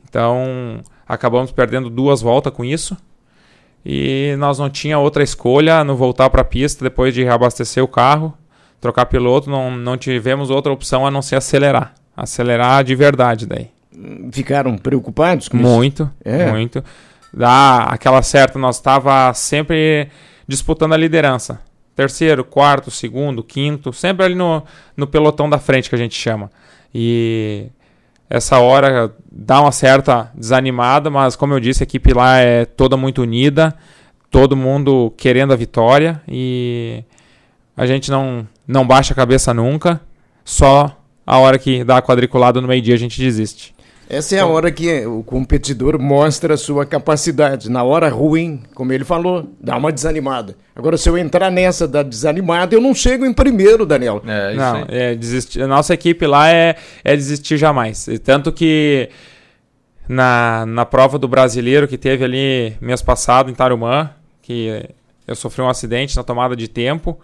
Então 0.08 0.80
acabamos 1.08 1.50
perdendo 1.50 1.88
duas 1.88 2.20
voltas 2.20 2.52
com 2.52 2.64
isso. 2.64 2.96
E 3.84 4.34
nós 4.38 4.58
não 4.58 4.68
tinha 4.68 4.98
outra 4.98 5.22
escolha 5.22 5.82
no 5.82 5.96
voltar 5.96 6.28
para 6.28 6.42
a 6.42 6.44
pista 6.44 6.84
depois 6.84 7.14
de 7.14 7.24
reabastecer 7.24 7.82
o 7.82 7.88
carro, 7.88 8.34
trocar 8.78 9.06
piloto, 9.06 9.48
não, 9.48 9.70
não 9.70 9.96
tivemos 9.96 10.50
outra 10.50 10.70
opção 10.70 11.06
a 11.06 11.10
não 11.10 11.22
ser 11.22 11.36
acelerar. 11.36 11.94
Acelerar 12.14 12.84
de 12.84 12.94
verdade 12.94 13.46
daí. 13.46 13.70
Ficaram 14.32 14.76
preocupados 14.76 15.48
com 15.48 15.56
muito, 15.56 16.02
isso? 16.02 16.12
Muito, 16.26 16.42
é. 16.42 16.50
muito. 16.50 16.84
Dá 17.32 17.84
aquela 17.84 18.20
certa, 18.20 18.58
nós 18.58 18.76
estava 18.76 19.32
sempre 19.32 20.08
disputando 20.46 20.92
a 20.92 20.96
liderança 20.96 21.69
terceiro, 22.00 22.42
quarto, 22.42 22.90
segundo, 22.90 23.44
quinto, 23.44 23.92
sempre 23.92 24.24
ali 24.24 24.34
no, 24.34 24.62
no 24.96 25.06
pelotão 25.06 25.50
da 25.50 25.58
frente 25.58 25.90
que 25.90 25.94
a 25.94 25.98
gente 25.98 26.14
chama. 26.14 26.50
E 26.94 27.66
essa 28.30 28.58
hora 28.58 29.14
dá 29.30 29.60
uma 29.60 29.70
certa 29.70 30.30
desanimada, 30.34 31.10
mas 31.10 31.36
como 31.36 31.52
eu 31.52 31.60
disse, 31.60 31.82
a 31.82 31.84
equipe 31.84 32.14
lá 32.14 32.38
é 32.38 32.64
toda 32.64 32.96
muito 32.96 33.20
unida, 33.20 33.76
todo 34.30 34.56
mundo 34.56 35.12
querendo 35.14 35.52
a 35.52 35.56
vitória 35.56 36.22
e 36.26 37.04
a 37.76 37.84
gente 37.84 38.10
não, 38.10 38.48
não 38.66 38.86
baixa 38.86 39.12
a 39.12 39.16
cabeça 39.16 39.52
nunca, 39.52 40.00
só 40.42 40.96
a 41.26 41.36
hora 41.36 41.58
que 41.58 41.84
dá 41.84 41.98
a 41.98 42.02
quadriculada 42.02 42.62
no 42.62 42.68
meio-dia 42.68 42.94
a 42.94 42.98
gente 42.98 43.20
desiste. 43.20 43.74
Essa 44.10 44.34
é 44.34 44.40
a 44.40 44.46
hora 44.46 44.72
que 44.72 45.06
o 45.06 45.22
competidor 45.22 45.96
mostra 45.96 46.54
a 46.54 46.56
sua 46.56 46.84
capacidade. 46.84 47.70
Na 47.70 47.84
hora 47.84 48.08
ruim, 48.08 48.60
como 48.74 48.92
ele 48.92 49.04
falou, 49.04 49.48
dá 49.60 49.76
uma 49.76 49.92
desanimada. 49.92 50.56
Agora, 50.74 50.96
se 50.96 51.08
eu 51.08 51.16
entrar 51.16 51.48
nessa 51.48 51.86
da 51.86 52.02
desanimada, 52.02 52.74
eu 52.74 52.80
não 52.80 52.92
chego 52.92 53.24
em 53.24 53.32
primeiro, 53.32 53.86
Daniel. 53.86 54.20
É, 54.26 54.50
isso 54.50 54.58
não, 54.58 54.86
é, 54.88 55.14
desistir, 55.14 55.62
a 55.62 55.68
nossa 55.68 55.94
equipe 55.94 56.26
lá 56.26 56.50
é, 56.50 56.74
é 57.04 57.14
desistir 57.14 57.56
jamais. 57.56 58.08
Tanto 58.24 58.50
que 58.50 59.10
na, 60.08 60.66
na 60.66 60.84
prova 60.84 61.16
do 61.16 61.28
brasileiro 61.28 61.86
que 61.86 61.96
teve 61.96 62.24
ali 62.24 62.76
mês 62.80 63.00
passado 63.00 63.48
em 63.48 63.54
Tarumã, 63.54 64.10
que 64.42 64.90
eu 65.24 65.36
sofri 65.36 65.62
um 65.62 65.68
acidente 65.68 66.16
na 66.16 66.24
tomada 66.24 66.56
de 66.56 66.66
tempo 66.66 67.16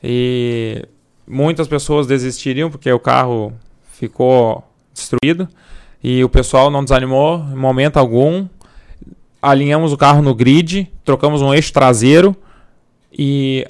e 0.00 0.86
muitas 1.26 1.66
pessoas 1.66 2.06
desistiriam 2.06 2.70
porque 2.70 2.92
o 2.92 3.00
carro 3.00 3.52
ficou 3.94 4.62
destruído. 4.94 5.48
E 6.02 6.24
o 6.24 6.28
pessoal 6.28 6.70
não 6.70 6.82
desanimou 6.82 7.44
em 7.52 7.56
momento 7.56 7.98
algum. 7.98 8.48
Alinhamos 9.40 9.92
o 9.92 9.96
carro 9.96 10.22
no 10.22 10.34
grid, 10.34 10.90
trocamos 11.04 11.42
um 11.42 11.52
eixo 11.52 11.72
traseiro 11.72 12.36
e 13.12 13.66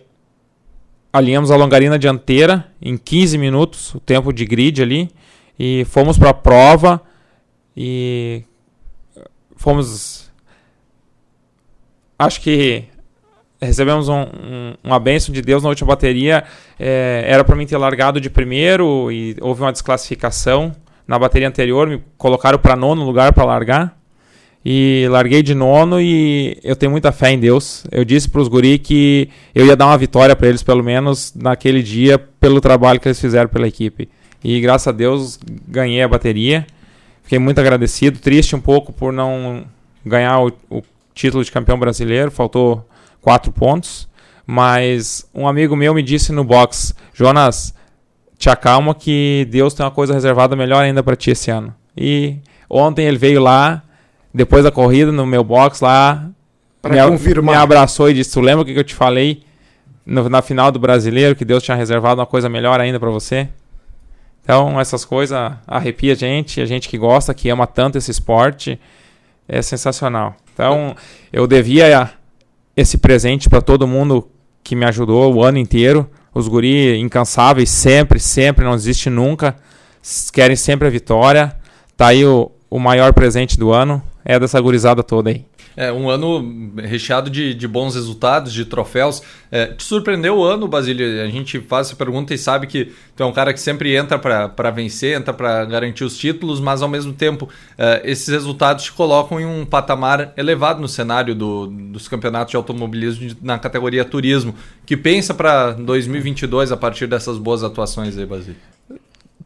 alinhamos 1.12 1.50
a 1.50 1.56
longarina 1.56 1.98
dianteira 1.98 2.66
em 2.80 2.96
15 2.96 3.38
minutos, 3.38 3.94
o 3.94 4.00
tempo 4.00 4.32
de 4.32 4.44
grid 4.44 4.82
ali. 4.82 5.10
E 5.58 5.84
fomos 5.86 6.16
para 6.16 6.30
a 6.30 6.34
prova 6.34 7.02
e 7.76 8.44
fomos. 9.56 10.30
Acho 12.18 12.40
que 12.40 12.84
recebemos 13.60 14.08
um, 14.08 14.22
um, 14.22 14.74
uma 14.82 14.98
bênção 14.98 15.34
de 15.34 15.42
Deus 15.42 15.62
na 15.62 15.68
última 15.68 15.88
bateria. 15.88 16.44
É, 16.78 17.24
era 17.26 17.44
para 17.44 17.56
mim 17.56 17.66
ter 17.66 17.76
largado 17.76 18.20
de 18.20 18.30
primeiro 18.30 19.10
e 19.12 19.36
houve 19.40 19.62
uma 19.62 19.72
desclassificação 19.72 20.74
na 21.10 21.18
bateria 21.18 21.48
anterior, 21.48 21.88
me 21.88 22.00
colocaram 22.16 22.56
para 22.56 22.76
nono 22.76 23.04
lugar 23.04 23.32
para 23.32 23.44
largar. 23.44 23.98
E 24.64 25.08
larguei 25.10 25.42
de 25.42 25.56
nono 25.56 26.00
e 26.00 26.56
eu 26.62 26.76
tenho 26.76 26.92
muita 26.92 27.10
fé 27.10 27.32
em 27.32 27.38
Deus. 27.40 27.84
Eu 27.90 28.04
disse 28.04 28.28
para 28.28 28.40
os 28.40 28.46
guri 28.46 28.78
que 28.78 29.28
eu 29.52 29.66
ia 29.66 29.74
dar 29.74 29.86
uma 29.86 29.98
vitória 29.98 30.36
para 30.36 30.46
eles, 30.46 30.62
pelo 30.62 30.84
menos 30.84 31.34
naquele 31.34 31.82
dia, 31.82 32.16
pelo 32.16 32.60
trabalho 32.60 33.00
que 33.00 33.08
eles 33.08 33.20
fizeram 33.20 33.48
pela 33.48 33.66
equipe. 33.66 34.08
E 34.44 34.60
graças 34.60 34.86
a 34.86 34.92
Deus 34.92 35.40
ganhei 35.66 36.00
a 36.00 36.06
bateria. 36.06 36.64
Fiquei 37.24 37.40
muito 37.40 37.58
agradecido, 37.58 38.20
triste 38.20 38.54
um 38.54 38.60
pouco 38.60 38.92
por 38.92 39.12
não 39.12 39.64
ganhar 40.06 40.38
o, 40.38 40.52
o 40.70 40.82
título 41.12 41.42
de 41.42 41.50
campeão 41.50 41.76
brasileiro, 41.76 42.30
faltou 42.30 42.88
quatro 43.20 43.50
pontos. 43.50 44.08
Mas 44.46 45.28
um 45.34 45.48
amigo 45.48 45.74
meu 45.74 45.92
me 45.92 46.04
disse 46.04 46.30
no 46.30 46.44
box: 46.44 46.94
Jonas, 47.12 47.74
te 48.40 48.48
acalma 48.48 48.94
que 48.94 49.46
Deus 49.50 49.74
tem 49.74 49.84
uma 49.84 49.92
coisa 49.92 50.14
reservada 50.14 50.56
melhor 50.56 50.82
ainda 50.82 51.02
para 51.02 51.14
ti 51.14 51.30
esse 51.30 51.50
ano. 51.50 51.74
E 51.94 52.38
ontem 52.70 53.04
ele 53.04 53.18
veio 53.18 53.38
lá, 53.38 53.82
depois 54.32 54.64
da 54.64 54.70
corrida, 54.70 55.12
no 55.12 55.26
meu 55.26 55.44
box 55.44 55.82
lá, 55.82 56.26
para 56.80 57.06
confirmar. 57.06 57.56
Me 57.56 57.62
abraçou 57.62 58.08
e 58.08 58.14
disse: 58.14 58.32
Tu 58.32 58.40
lembra 58.40 58.62
o 58.62 58.64
que 58.64 58.74
eu 58.74 58.82
te 58.82 58.94
falei 58.94 59.42
no, 60.06 60.26
na 60.30 60.40
final 60.40 60.72
do 60.72 60.78
brasileiro? 60.78 61.36
Que 61.36 61.44
Deus 61.44 61.62
tinha 61.62 61.76
reservado 61.76 62.18
uma 62.18 62.26
coisa 62.26 62.48
melhor 62.48 62.80
ainda 62.80 62.98
para 62.98 63.10
você? 63.10 63.46
Então, 64.42 64.80
essas 64.80 65.04
coisas 65.04 65.38
arrepia 65.66 66.14
a 66.14 66.16
gente, 66.16 66.62
a 66.62 66.66
gente 66.66 66.88
que 66.88 66.96
gosta, 66.96 67.34
que 67.34 67.50
ama 67.50 67.66
tanto 67.66 67.98
esse 67.98 68.10
esporte, 68.10 68.80
é 69.46 69.60
sensacional. 69.60 70.34
Então, 70.54 70.96
eu 71.30 71.46
devia 71.46 72.10
esse 72.74 72.96
presente 72.96 73.50
para 73.50 73.60
todo 73.60 73.86
mundo 73.86 74.30
que 74.64 74.74
me 74.74 74.86
ajudou 74.86 75.34
o 75.34 75.44
ano 75.44 75.58
inteiro. 75.58 76.10
Os 76.32 76.46
guri 76.48 76.98
incansáveis, 76.98 77.70
sempre, 77.70 78.20
sempre, 78.20 78.64
não 78.64 78.76
desiste 78.76 79.10
nunca. 79.10 79.56
Querem 80.32 80.56
sempre 80.56 80.86
a 80.86 80.90
vitória. 80.90 81.56
Tá 81.96 82.08
aí 82.08 82.24
o, 82.24 82.50
o 82.68 82.78
maior 82.78 83.12
presente 83.12 83.58
do 83.58 83.72
ano. 83.72 84.02
É 84.24 84.38
dessa 84.38 84.60
gurizada 84.60 85.02
toda 85.02 85.30
aí. 85.30 85.44
É 85.76 85.92
um 85.92 86.10
ano 86.10 86.72
recheado 86.76 87.30
de, 87.30 87.54
de 87.54 87.68
bons 87.68 87.94
resultados, 87.94 88.52
de 88.52 88.64
troféus. 88.64 89.22
É, 89.50 89.66
te 89.66 89.82
surpreendeu 89.82 90.38
o 90.38 90.44
ano, 90.44 90.66
Basílio? 90.66 91.22
A 91.22 91.28
gente 91.28 91.60
faz 91.60 91.88
essa 91.88 91.96
pergunta 91.96 92.34
e 92.34 92.38
sabe 92.38 92.66
que 92.66 92.92
tu 93.16 93.22
é 93.22 93.26
um 93.26 93.32
cara 93.32 93.52
que 93.52 93.60
sempre 93.60 93.94
entra 93.94 94.18
para 94.18 94.70
vencer, 94.70 95.16
entra 95.16 95.32
para 95.32 95.64
garantir 95.64 96.04
os 96.04 96.16
títulos, 96.16 96.60
mas 96.60 96.82
ao 96.82 96.88
mesmo 96.88 97.12
tempo 97.12 97.48
é, 97.78 98.02
esses 98.04 98.28
resultados 98.28 98.84
te 98.84 98.92
colocam 98.92 99.40
em 99.40 99.46
um 99.46 99.64
patamar 99.64 100.32
elevado 100.36 100.80
no 100.80 100.88
cenário 100.88 101.34
do, 101.34 101.66
dos 101.66 102.08
campeonatos 102.08 102.50
de 102.50 102.56
automobilismo 102.56 103.36
na 103.42 103.58
categoria 103.58 104.04
turismo. 104.04 104.54
Que 104.84 104.96
pensa 104.96 105.32
para 105.32 105.72
2022 105.72 106.72
a 106.72 106.76
partir 106.76 107.06
dessas 107.06 107.38
boas 107.38 107.62
atuações 107.62 108.18
aí, 108.18 108.26
Basílio? 108.26 108.56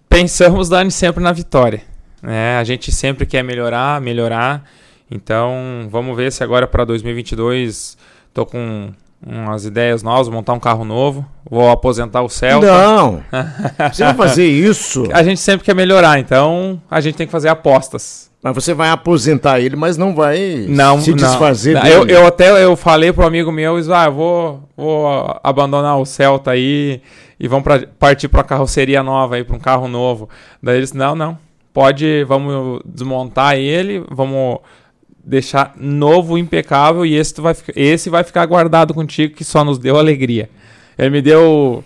Pensamos, 0.09 0.69
Dani, 0.69 0.90
sempre 0.90 1.23
na 1.23 1.33
vitória. 1.33 1.83
Né? 2.23 2.57
A 2.57 2.64
gente 2.64 2.90
sempre 2.90 3.26
quer 3.26 3.43
melhorar, 3.43 4.00
melhorar. 4.00 4.64
Então, 5.11 5.87
vamos 5.90 6.16
ver 6.16 6.32
se 6.32 6.42
agora 6.42 6.66
para 6.66 6.84
2022 6.84 7.96
tô 8.32 8.44
com 8.44 8.90
umas 9.26 9.64
ideias 9.64 10.02
novas, 10.02 10.28
montar 10.28 10.52
um 10.52 10.61
carro 10.61 10.84
novo, 10.84 11.25
vou 11.49 11.70
aposentar 11.70 12.23
o 12.23 12.28
Celta. 12.28 12.66
Não! 12.66 13.23
Você 13.92 14.04
vai 14.04 14.14
fazer 14.14 14.46
isso? 14.46 15.08
A 15.12 15.23
gente 15.23 15.40
sempre 15.40 15.64
quer 15.64 15.75
melhorar, 15.75 16.18
então 16.18 16.80
a 16.90 17.00
gente 17.00 17.14
tem 17.14 17.26
que 17.26 17.32
fazer 17.32 17.49
apostas. 17.49 18.32
Mas 18.42 18.54
você 18.56 18.75
vai 18.75 18.90
aposentar 18.90 19.58
ele, 19.58 19.75
mas 19.75 19.96
não 19.96 20.14
vai 20.14 20.66
não, 20.68 21.00
se 21.00 21.14
desfazer 21.14 21.73
não. 21.73 21.80
dele. 21.80 21.94
Eu, 21.94 22.06
eu 22.08 22.26
até 22.26 22.62
eu 22.62 22.76
falei 22.76 23.11
pro 23.11 23.25
amigo 23.25 23.50
meu, 23.50 23.76
ah, 23.94 24.04
eu 24.04 24.12
vou, 24.12 24.68
vou 24.76 25.40
abandonar 25.42 25.99
o 25.99 26.04
Celta 26.04 26.50
aí 26.50 27.00
e 27.40 27.49
vamos 27.49 27.64
pra, 27.64 27.87
partir 27.99 28.28
para 28.28 28.44
carroceria 28.44 29.02
nova 29.02 29.37
aí, 29.37 29.44
para 29.44 29.56
um 29.56 29.58
carro 29.58 29.88
novo. 29.88 30.28
Daí 30.62 30.76
eles, 30.76 30.92
não, 30.92 31.16
não, 31.16 31.38
pode, 31.73 32.23
vamos 32.25 32.82
desmontar 32.84 33.56
ele, 33.56 34.04
vamos 34.11 34.58
deixar 35.25 35.75
novo, 35.76 36.37
impecável, 36.37 37.07
e 37.07 37.14
esse, 37.14 37.40
vai, 37.40 37.57
esse 37.75 38.11
vai 38.11 38.23
ficar 38.23 38.45
guardado 38.47 38.93
contigo, 38.93 39.35
que 39.35 39.45
só 39.45 39.64
nos 39.64 39.78
deu 39.78 39.99
alegria. 39.99 40.50
Ele 40.99 41.11
me 41.11 41.23
deu. 41.23 41.85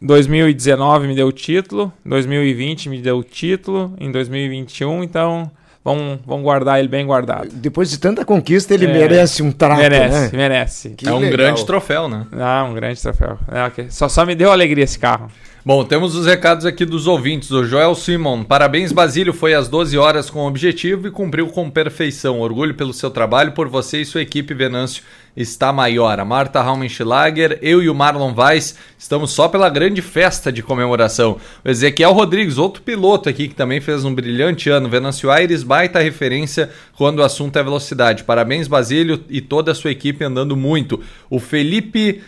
2019 0.00 1.06
me 1.06 1.14
deu 1.14 1.28
o 1.28 1.32
título, 1.32 1.92
2020 2.04 2.88
me 2.88 3.00
deu 3.00 3.18
o 3.18 3.24
título, 3.24 3.94
em 4.00 4.10
2021, 4.10 5.04
então 5.04 5.48
vamos, 5.84 6.18
vamos 6.26 6.42
guardar 6.42 6.80
ele 6.80 6.88
bem 6.88 7.06
guardado. 7.06 7.48
Depois 7.52 7.88
de 7.88 7.98
tanta 7.98 8.24
conquista, 8.24 8.74
ele 8.74 8.86
é, 8.86 8.92
merece 8.92 9.44
um 9.44 9.52
trato, 9.52 9.78
merece, 9.78 10.16
né? 10.16 10.30
Merece, 10.32 10.90
Que 10.90 11.08
é 11.08 11.12
um 11.12 11.18
legal. 11.18 11.32
grande 11.32 11.64
troféu, 11.64 12.08
né? 12.08 12.26
Ah, 12.32 12.66
um 12.68 12.74
grande 12.74 13.00
troféu. 13.00 13.38
É, 13.48 13.64
okay. 13.66 13.86
só, 13.90 14.08
só 14.08 14.26
me 14.26 14.34
deu 14.34 14.50
alegria 14.50 14.82
esse 14.82 14.98
carro. 14.98 15.30
Bom, 15.64 15.84
temos 15.84 16.16
os 16.16 16.26
recados 16.26 16.66
aqui 16.66 16.84
dos 16.84 17.06
ouvintes. 17.06 17.52
O 17.52 17.62
Joel 17.62 17.94
Simon. 17.94 18.42
Parabéns, 18.42 18.90
Basílio. 18.90 19.32
Foi 19.32 19.54
às 19.54 19.68
12 19.68 19.96
horas 19.96 20.28
com 20.28 20.44
objetivo 20.44 21.06
e 21.06 21.10
cumpriu 21.12 21.46
com 21.46 21.70
perfeição. 21.70 22.40
Orgulho 22.40 22.74
pelo 22.74 22.92
seu 22.92 23.08
trabalho, 23.12 23.52
por 23.52 23.68
você 23.68 24.00
e 24.00 24.04
sua 24.04 24.22
equipe, 24.22 24.54
Venâncio, 24.54 25.04
está 25.36 25.72
maior. 25.72 26.18
A 26.18 26.24
Marta 26.24 26.60
Raumenschlager, 26.60 27.60
eu 27.62 27.80
e 27.80 27.88
o 27.88 27.94
Marlon 27.94 28.34
Weiss 28.36 28.76
estamos 28.98 29.30
só 29.30 29.46
pela 29.46 29.70
grande 29.70 30.02
festa 30.02 30.50
de 30.50 30.64
comemoração. 30.64 31.38
O 31.64 31.70
Ezequiel 31.70 32.12
Rodrigues, 32.12 32.58
outro 32.58 32.82
piloto 32.82 33.28
aqui 33.28 33.46
que 33.46 33.54
também 33.54 33.80
fez 33.80 34.04
um 34.04 34.12
brilhante 34.12 34.68
ano. 34.68 34.88
Venâncio 34.88 35.30
Aires, 35.30 35.62
baita 35.62 36.00
referência 36.00 36.70
quando 36.96 37.20
o 37.20 37.22
assunto 37.22 37.56
é 37.56 37.62
velocidade. 37.62 38.24
Parabéns, 38.24 38.66
Basílio, 38.66 39.22
e 39.30 39.40
toda 39.40 39.70
a 39.70 39.76
sua 39.76 39.92
equipe 39.92 40.24
andando 40.24 40.56
muito. 40.56 41.00
O 41.30 41.38
Felipe 41.38 42.20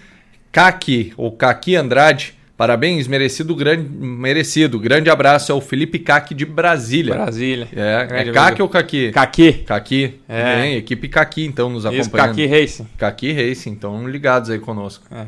Kaki, 0.53 1.13
ou 1.17 1.33
Kaki 1.33 1.75
Andrade 1.75 2.44
Parabéns, 2.57 3.09
merecido, 3.09 3.55
grande, 3.55 3.89
merecido. 3.89 4.79
Grande 4.79 5.11
abraço 5.11 5.53
ao 5.53 5.61
Felipe 5.61 5.99
Caque 5.99 6.33
de 6.33 6.47
Brasília. 6.47 7.13
Brasília. 7.15 7.69
É, 7.75 8.07
é 8.09 8.33
Caque 8.33 8.63
ou 8.63 8.69
Caqui? 8.69 9.11
Caqui. 9.11 9.53
Caqui. 9.67 10.21
É. 10.29 10.57
Bem, 10.57 10.77
equipe 10.77 11.09
Caqui, 11.09 11.45
então, 11.45 11.69
nos 11.69 11.85
acompanhando. 11.85 12.03
Isso, 12.03 12.11
Caqui 12.11 12.47
Racing. 12.47 12.87
Caqui 12.97 13.33
Racing, 13.33 13.71
então 13.71 14.09
ligados 14.09 14.51
aí 14.51 14.61
conosco. 14.61 15.05
É. 15.13 15.27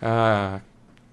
Ah, 0.00 0.60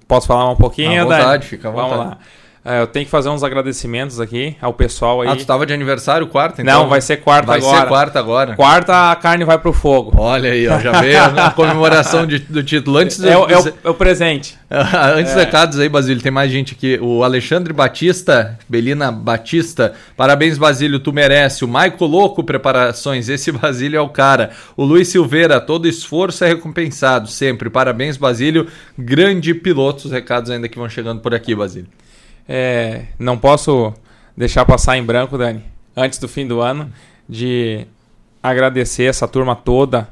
posso 0.07 0.27
falar 0.27 0.51
um 0.51 0.55
pouquinho, 0.55 1.01
À 1.01 1.03
vontade, 1.03 1.23
Dani? 1.23 1.45
fica 1.45 1.69
à 1.69 1.71
vontade. 1.71 1.89
Vamos 1.89 2.05
lá. 2.07 2.19
É, 2.67 2.81
eu 2.81 2.87
tenho 2.87 3.05
que 3.05 3.11
fazer 3.11 3.29
uns 3.29 3.45
agradecimentos 3.45 4.19
aqui 4.19 4.57
ao 4.61 4.73
pessoal 4.73 5.21
aí. 5.21 5.29
Ah, 5.29 5.35
tu 5.37 5.39
estava 5.39 5.65
de 5.65 5.73
aniversário 5.73 6.27
quarta, 6.27 6.61
então? 6.61 6.81
Não, 6.81 6.89
vai 6.89 6.99
ser 6.99 7.15
quarta 7.15 7.47
vai 7.47 7.59
agora. 7.59 7.71
Vai 7.71 7.81
ser 7.81 7.87
quarta 7.87 8.19
agora. 8.19 8.55
Quarta 8.57 9.11
a 9.11 9.15
carne 9.15 9.45
vai 9.45 9.57
pro 9.57 9.71
fogo. 9.71 10.11
Olha 10.17 10.51
aí, 10.51 10.67
ó, 10.67 10.77
já 10.77 10.99
veio 10.99 11.17
a 11.23 11.49
comemoração 11.55 12.27
de, 12.27 12.39
do 12.39 12.61
título. 12.61 12.97
Antes 12.97 13.23
é, 13.23 13.31
do, 13.31 13.49
é, 13.49 13.57
o, 13.57 13.73
é 13.85 13.89
o 13.89 13.93
presente. 13.93 14.57
Antes 14.69 15.31
é. 15.31 15.45
recados 15.45 15.79
aí, 15.79 15.87
Basílio, 15.87 16.21
tem 16.21 16.29
mais 16.29 16.51
gente 16.51 16.73
aqui. 16.73 16.99
O 17.01 17.23
Alexandre 17.23 17.71
Batista, 17.71 18.59
Belina 18.67 19.13
Batista, 19.13 19.93
parabéns, 20.17 20.57
Basílio, 20.57 20.99
tu 20.99 21.13
merece. 21.13 21.63
O 21.63 21.69
Maico 21.69 22.05
Louco, 22.05 22.43
preparações, 22.43 23.29
esse 23.29 23.49
Basílio 23.49 23.97
é 23.97 24.01
o 24.01 24.09
cara. 24.09 24.49
O 24.75 24.83
Luiz 24.83 25.07
Silveira, 25.07 25.61
todo 25.61 25.87
esforço 25.87 26.43
é 26.43 26.49
recompensado, 26.49 27.29
sempre. 27.29 27.69
Parabéns, 27.69 28.17
Basílio, 28.17 28.67
grande 28.97 29.53
piloto. 29.53 30.07
Os 30.07 30.11
recados 30.11 30.51
ainda 30.51 30.67
que 30.67 30.77
vão 30.77 30.89
chegando 30.89 31.21
por 31.21 31.33
aqui, 31.33 31.55
Basílio. 31.55 31.87
É, 32.47 33.05
não 33.19 33.37
posso 33.37 33.93
deixar 34.35 34.65
passar 34.65 34.97
em 34.97 35.03
branco, 35.03 35.37
Dani, 35.37 35.63
antes 35.95 36.19
do 36.19 36.27
fim 36.27 36.47
do 36.47 36.61
ano, 36.61 36.91
de 37.27 37.85
agradecer 38.41 39.03
essa 39.03 39.27
turma 39.27 39.55
toda 39.55 40.09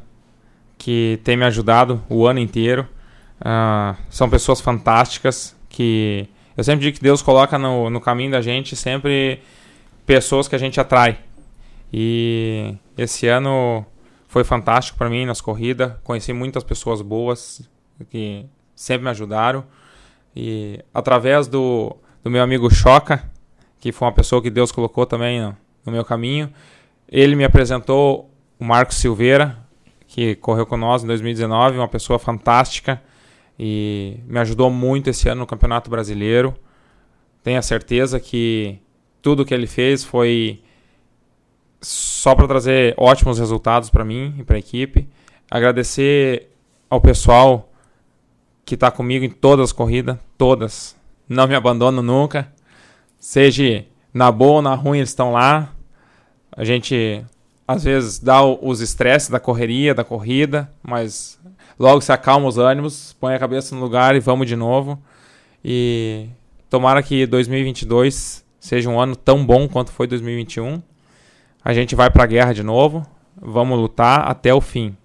que 0.78 1.20
tem 1.24 1.38
me 1.38 1.46
ajudado 1.46 2.04
o 2.10 2.28
ano 2.28 2.40
inteiro. 2.40 2.88
Uh, 3.40 3.96
são 4.10 4.30
pessoas 4.30 4.62
fantásticas 4.62 5.56
que 5.70 6.28
eu 6.58 6.64
sempre 6.64 6.86
digo 6.86 6.98
que 6.98 7.04
Deus 7.04 7.22
coloca 7.22 7.58
no, 7.58 7.90
no 7.90 8.00
caminho 8.00 8.32
da 8.32 8.42
gente 8.42 8.76
sempre 8.76 9.42
pessoas 10.06 10.48
que 10.48 10.56
a 10.56 10.60
gente 10.60 10.80
atrai. 10.80 11.20
E 11.92 12.76
esse 12.98 13.28
ano 13.28 13.86
foi 14.28 14.44
fantástico 14.44 14.98
para 14.98 15.10
mim 15.10 15.26
nas 15.26 15.42
corridas. 15.42 15.94
Conheci 16.04 16.34
muitas 16.34 16.64
pessoas 16.64 17.02
boas 17.02 17.62
que 18.10 18.46
sempre 18.76 19.04
me 19.04 19.10
ajudaram. 19.10 19.64
E 20.36 20.80
através 20.94 21.48
do, 21.48 21.96
do 22.26 22.32
meu 22.32 22.42
amigo 22.42 22.74
Choca, 22.74 23.24
que 23.80 23.92
foi 23.92 24.08
uma 24.08 24.12
pessoa 24.12 24.42
que 24.42 24.50
Deus 24.50 24.72
colocou 24.72 25.06
também 25.06 25.40
no, 25.40 25.56
no 25.86 25.92
meu 25.92 26.04
caminho, 26.04 26.52
ele 27.08 27.36
me 27.36 27.44
apresentou 27.44 28.32
o 28.60 28.66
Marcos 28.66 28.98
Silveira, 28.98 29.56
que 30.08 30.34
correu 30.38 30.66
com 30.66 30.76
nós 30.76 31.04
em 31.04 31.08
2019, 31.08 31.78
uma 31.78 31.88
pessoa 31.88 32.18
fantástica 32.18 33.00
e 33.60 34.18
me 34.26 34.40
ajudou 34.40 34.72
muito 34.72 35.08
esse 35.08 35.30
ano 35.30 35.42
no 35.42 35.46
Campeonato 35.46 35.88
Brasileiro. 35.88 36.56
Tenho 37.44 37.60
a 37.60 37.62
certeza 37.62 38.20
que 38.20 38.80
tudo 39.22 39.46
que 39.46 39.54
ele 39.54 39.68
fez 39.68 40.04
foi 40.04 40.64
só 41.80 42.34
para 42.34 42.48
trazer 42.48 42.96
ótimos 42.98 43.38
resultados 43.38 43.92
para 43.92 44.04
mim 44.04 44.34
e 44.40 44.44
para 44.44 44.56
a 44.56 44.60
equipe. 44.60 45.08
Agradecer 45.52 46.50
ao 46.90 47.00
pessoal 47.00 47.72
que 48.66 48.74
está 48.74 48.90
comigo 48.90 49.24
em 49.24 49.30
todas 49.30 49.66
as 49.66 49.72
corridas, 49.72 50.18
todas. 50.40 50.96
Não 51.28 51.48
me 51.48 51.56
abandono 51.56 52.02
nunca. 52.02 52.52
Seja 53.18 53.86
na 54.14 54.32
boa 54.32 54.56
ou 54.56 54.62
na 54.62 54.76
ruim, 54.76 55.00
eles 55.00 55.10
estão 55.10 55.32
lá. 55.32 55.74
A 56.56 56.64
gente 56.64 57.26
às 57.68 57.84
vezes 57.84 58.20
dá 58.20 58.44
os 58.44 58.80
estresses 58.80 59.30
da 59.30 59.40
correria, 59.40 59.94
da 59.94 60.04
corrida, 60.04 60.72
mas 60.84 61.40
logo 61.80 62.02
se 62.02 62.12
acalma 62.12 62.48
os 62.48 62.58
ânimos, 62.58 63.16
põe 63.20 63.34
a 63.34 63.40
cabeça 63.40 63.76
no 63.76 63.82
lugar 63.82 64.16
e 64.16 64.20
vamos 64.20 64.48
de 64.48 64.56
novo. 64.56 65.02
E 65.64 66.28
tomara 66.70 67.02
que 67.02 67.26
2022 67.26 68.46
seja 68.60 68.90
um 68.90 69.00
ano 69.00 69.16
tão 69.16 69.44
bom 69.44 69.68
quanto 69.68 69.92
foi 69.92 70.06
2021. 70.08 70.82
A 71.64 71.74
gente 71.74 71.96
vai 71.96 72.12
para 72.12 72.24
a 72.24 72.28
guerra 72.28 72.54
de 72.54 72.62
novo, 72.62 73.06
vamos 73.36 73.80
lutar 73.80 74.30
até 74.30 74.54
o 74.54 74.62
fim. 74.62 74.96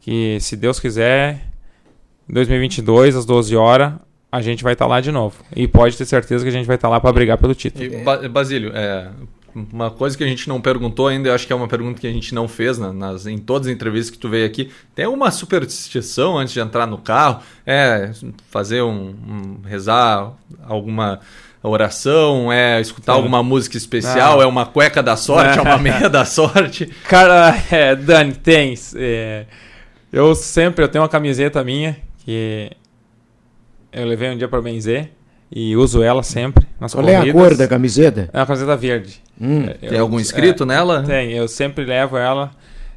Que 0.00 0.38
se 0.40 0.56
Deus 0.56 0.80
quiser, 0.80 1.46
2022 2.28 3.14
às 3.14 3.24
12 3.24 3.54
horas 3.56 3.94
a 4.32 4.40
gente 4.40 4.64
vai 4.64 4.72
estar 4.72 4.86
tá 4.86 4.88
lá 4.88 5.00
de 5.00 5.12
novo. 5.12 5.36
E 5.54 5.68
pode 5.68 5.96
ter 5.96 6.06
certeza 6.06 6.42
que 6.42 6.48
a 6.48 6.52
gente 6.52 6.64
vai 6.64 6.76
estar 6.76 6.88
tá 6.88 6.92
lá 6.92 6.98
para 6.98 7.12
brigar 7.12 7.36
pelo 7.36 7.54
título. 7.54 7.84
E, 7.84 8.28
Basílio, 8.28 8.72
é, 8.74 9.10
uma 9.54 9.90
coisa 9.90 10.16
que 10.16 10.24
a 10.24 10.26
gente 10.26 10.48
não 10.48 10.58
perguntou 10.58 11.06
ainda, 11.06 11.28
eu 11.28 11.34
acho 11.34 11.46
que 11.46 11.52
é 11.52 11.56
uma 11.56 11.68
pergunta 11.68 12.00
que 12.00 12.06
a 12.06 12.12
gente 12.12 12.34
não 12.34 12.48
fez 12.48 12.78
né, 12.78 12.90
nas, 12.92 13.26
em 13.26 13.36
todas 13.36 13.68
as 13.68 13.74
entrevistas 13.74 14.10
que 14.10 14.16
tu 14.16 14.30
veio 14.30 14.46
aqui. 14.46 14.70
Tem 14.94 15.06
uma 15.06 15.30
superstição 15.30 16.38
antes 16.38 16.54
de 16.54 16.60
entrar 16.60 16.86
no 16.86 16.96
carro? 16.96 17.42
É 17.66 18.10
fazer 18.50 18.80
um, 18.80 19.14
um 19.28 19.68
rezar 19.68 20.32
alguma 20.66 21.20
oração? 21.62 22.50
É 22.50 22.80
escutar 22.80 23.12
alguma 23.12 23.42
música 23.42 23.76
especial? 23.76 24.40
É 24.40 24.46
uma 24.46 24.64
cueca 24.64 25.02
da 25.02 25.14
sorte? 25.14 25.58
É 25.58 25.62
uma 25.62 25.76
meia 25.78 26.08
da 26.08 26.24
sorte? 26.24 26.86
Cara, 27.06 27.54
é, 27.70 27.94
Dani, 27.94 28.32
tem. 28.32 28.74
É, 28.96 29.44
eu 30.10 30.34
sempre 30.34 30.82
eu 30.82 30.88
tenho 30.88 31.02
uma 31.02 31.08
camiseta 31.10 31.62
minha 31.62 31.98
que 32.24 32.70
eu 33.92 34.06
levei 34.06 34.30
um 34.30 34.36
dia 34.36 34.48
para 34.48 34.60
benzer 34.60 35.10
e 35.50 35.76
uso 35.76 36.02
ela 36.02 36.22
sempre 36.22 36.66
nas 36.80 36.94
Qual 36.94 37.04
corridas. 37.04 37.26
é 37.26 37.30
a 37.30 37.32
cor 37.32 37.56
da 37.56 37.68
camiseta? 37.68 38.30
É 38.32 38.38
uma 38.38 38.46
camiseta 38.46 38.76
verde. 38.76 39.22
Hum. 39.40 39.66
Eu, 39.82 39.88
tem 39.90 39.98
algum 39.98 40.18
escrito 40.18 40.62
é, 40.62 40.66
nela? 40.66 41.02
Tem, 41.02 41.32
eu 41.32 41.46
sempre 41.46 41.84
levo 41.84 42.16
ela 42.16 42.50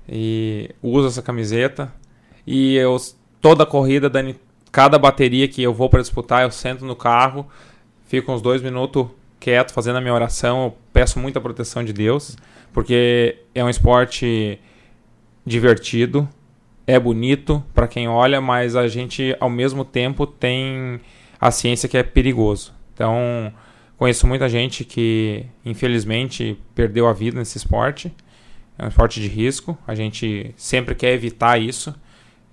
e 0.07 0.69
uso 0.81 1.07
essa 1.07 1.21
camiseta. 1.21 1.91
E 2.47 2.75
eu 2.75 2.97
toda 3.41 3.65
corrida, 3.65 4.09
Dani, 4.09 4.35
cada 4.71 4.97
bateria 4.97 5.47
que 5.47 5.61
eu 5.61 5.73
vou 5.73 5.89
para 5.89 6.01
disputar, 6.01 6.43
eu 6.43 6.51
sento 6.51 6.85
no 6.85 6.95
carro, 6.95 7.45
fico 8.07 8.31
uns 8.31 8.41
dois 8.41 8.61
minutos 8.61 9.07
quieto 9.39 9.71
fazendo 9.71 9.97
a 9.97 10.01
minha 10.01 10.13
oração, 10.13 10.65
eu 10.65 10.77
peço 10.91 11.19
muita 11.19 11.39
proteção 11.39 11.83
de 11.83 11.93
Deus, 11.93 12.35
porque 12.73 13.37
é 13.53 13.63
um 13.63 13.69
esporte 13.69 14.59
divertido, 15.45 16.27
é 16.87 16.99
bonito 16.99 17.63
para 17.73 17.87
quem 17.87 18.07
olha, 18.07 18.39
mas 18.39 18.75
a 18.75 18.87
gente 18.87 19.35
ao 19.39 19.49
mesmo 19.49 19.83
tempo 19.83 20.27
tem 20.27 20.99
a 21.39 21.51
ciência 21.51 21.89
que 21.89 21.97
é 21.97 22.03
perigoso. 22.03 22.73
Então, 22.93 23.51
conheço 23.97 24.27
muita 24.27 24.47
gente 24.47 24.83
que 24.83 25.45
infelizmente 25.65 26.57
perdeu 26.73 27.07
a 27.07 27.13
vida 27.13 27.37
nesse 27.37 27.57
esporte. 27.57 28.13
É 28.77 28.85
um 28.85 28.87
esporte 28.87 29.19
de 29.19 29.27
risco. 29.27 29.77
A 29.87 29.95
gente 29.95 30.53
sempre 30.55 30.95
quer 30.95 31.13
evitar 31.13 31.59
isso. 31.59 31.93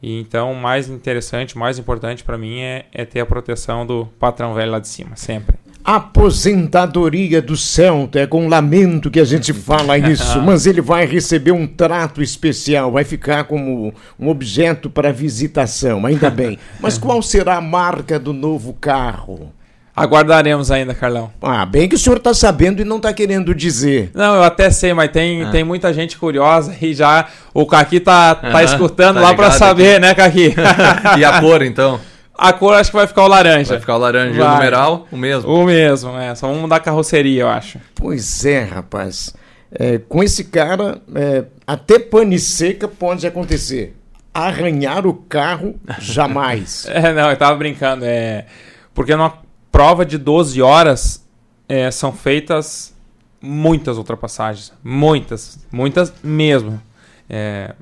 E 0.02 0.20
então, 0.20 0.52
mais 0.54 0.88
interessante, 0.88 1.56
mais 1.56 1.78
importante 1.78 2.24
para 2.24 2.36
mim 2.36 2.60
é, 2.60 2.86
é 2.92 3.04
ter 3.04 3.20
a 3.20 3.26
proteção 3.26 3.86
do 3.86 4.06
patrão 4.18 4.52
velho 4.52 4.72
lá 4.72 4.80
de 4.80 4.88
cima, 4.88 5.14
sempre. 5.14 5.61
Aposentadoria 5.84 7.42
do 7.42 7.56
Celta, 7.56 8.20
é 8.20 8.26
com 8.26 8.48
lamento 8.48 9.10
que 9.10 9.18
a 9.18 9.24
gente 9.24 9.52
fala 9.54 9.98
isso, 9.98 10.40
mas 10.40 10.66
ele 10.66 10.80
vai 10.80 11.04
receber 11.06 11.52
um 11.52 11.66
trato 11.66 12.22
especial, 12.22 12.92
vai 12.92 13.04
ficar 13.04 13.44
como 13.44 13.92
um 14.18 14.28
objeto 14.28 14.88
para 14.88 15.12
visitação, 15.12 16.06
ainda 16.06 16.28
bem. 16.30 16.58
Mas 16.80 16.98
qual 16.98 17.20
será 17.20 17.56
a 17.56 17.60
marca 17.60 18.18
do 18.18 18.32
novo 18.32 18.72
carro? 18.74 19.52
Aguardaremos 19.94 20.70
ainda, 20.70 20.94
Carlão. 20.94 21.30
Ah, 21.42 21.66
bem 21.66 21.86
que 21.86 21.96
o 21.96 21.98
senhor 21.98 22.16
está 22.16 22.32
sabendo 22.32 22.80
e 22.80 22.84
não 22.84 22.96
está 22.96 23.12
querendo 23.12 23.54
dizer. 23.54 24.10
Não, 24.14 24.36
eu 24.36 24.42
até 24.42 24.70
sei, 24.70 24.94
mas 24.94 25.10
tem, 25.10 25.42
ah. 25.42 25.50
tem 25.50 25.62
muita 25.62 25.92
gente 25.92 26.16
curiosa 26.16 26.74
e 26.80 26.94
já 26.94 27.28
o 27.52 27.66
Caqui 27.66 28.00
tá, 28.00 28.34
tá 28.34 28.64
escutando 28.64 29.16
tá 29.16 29.20
lá 29.20 29.34
para 29.34 29.50
saber, 29.50 29.96
aqui. 29.96 30.00
né, 30.00 30.14
Caqui? 30.14 30.54
e 31.18 31.24
a 31.24 31.40
cor, 31.40 31.60
então? 31.60 32.00
A 32.34 32.52
cor 32.52 32.74
acho 32.74 32.90
que 32.90 32.96
vai 32.96 33.06
ficar 33.06 33.24
o 33.24 33.28
laranja. 33.28 33.70
Vai 33.70 33.80
ficar 33.80 33.96
o 33.96 33.98
laranja. 33.98 34.38
Vai. 34.38 34.48
E 34.48 34.50
o 34.50 34.54
numeral, 34.54 35.06
o 35.12 35.16
mesmo? 35.16 35.50
O 35.50 35.64
mesmo, 35.64 36.16
é. 36.16 36.34
Só 36.34 36.46
vamos 36.46 36.62
mudar 36.62 36.76
a 36.76 36.80
carroceria, 36.80 37.42
eu 37.42 37.48
acho. 37.48 37.78
Pois 37.94 38.44
é, 38.44 38.64
rapaz. 38.64 39.34
É, 39.70 39.98
com 39.98 40.22
esse 40.22 40.44
cara, 40.44 41.00
é, 41.14 41.44
até 41.66 41.98
pane 41.98 42.38
seca 42.38 42.88
pode 42.88 43.26
acontecer. 43.26 43.96
Arranhar 44.34 45.06
o 45.06 45.14
carro, 45.14 45.78
jamais. 45.98 46.86
é, 46.90 47.12
não, 47.12 47.30
eu 47.30 47.36
tava 47.36 47.56
brincando. 47.56 48.04
É, 48.04 48.46
porque 48.94 49.14
numa 49.14 49.38
prova 49.70 50.04
de 50.04 50.18
12 50.18 50.60
horas 50.60 51.26
é, 51.68 51.90
são 51.90 52.12
feitas 52.12 52.94
muitas 53.40 53.98
ultrapassagens. 53.98 54.72
Muitas. 54.82 55.58
Muitas 55.70 56.12
mesmo. 56.22 56.80
É, 57.28 57.74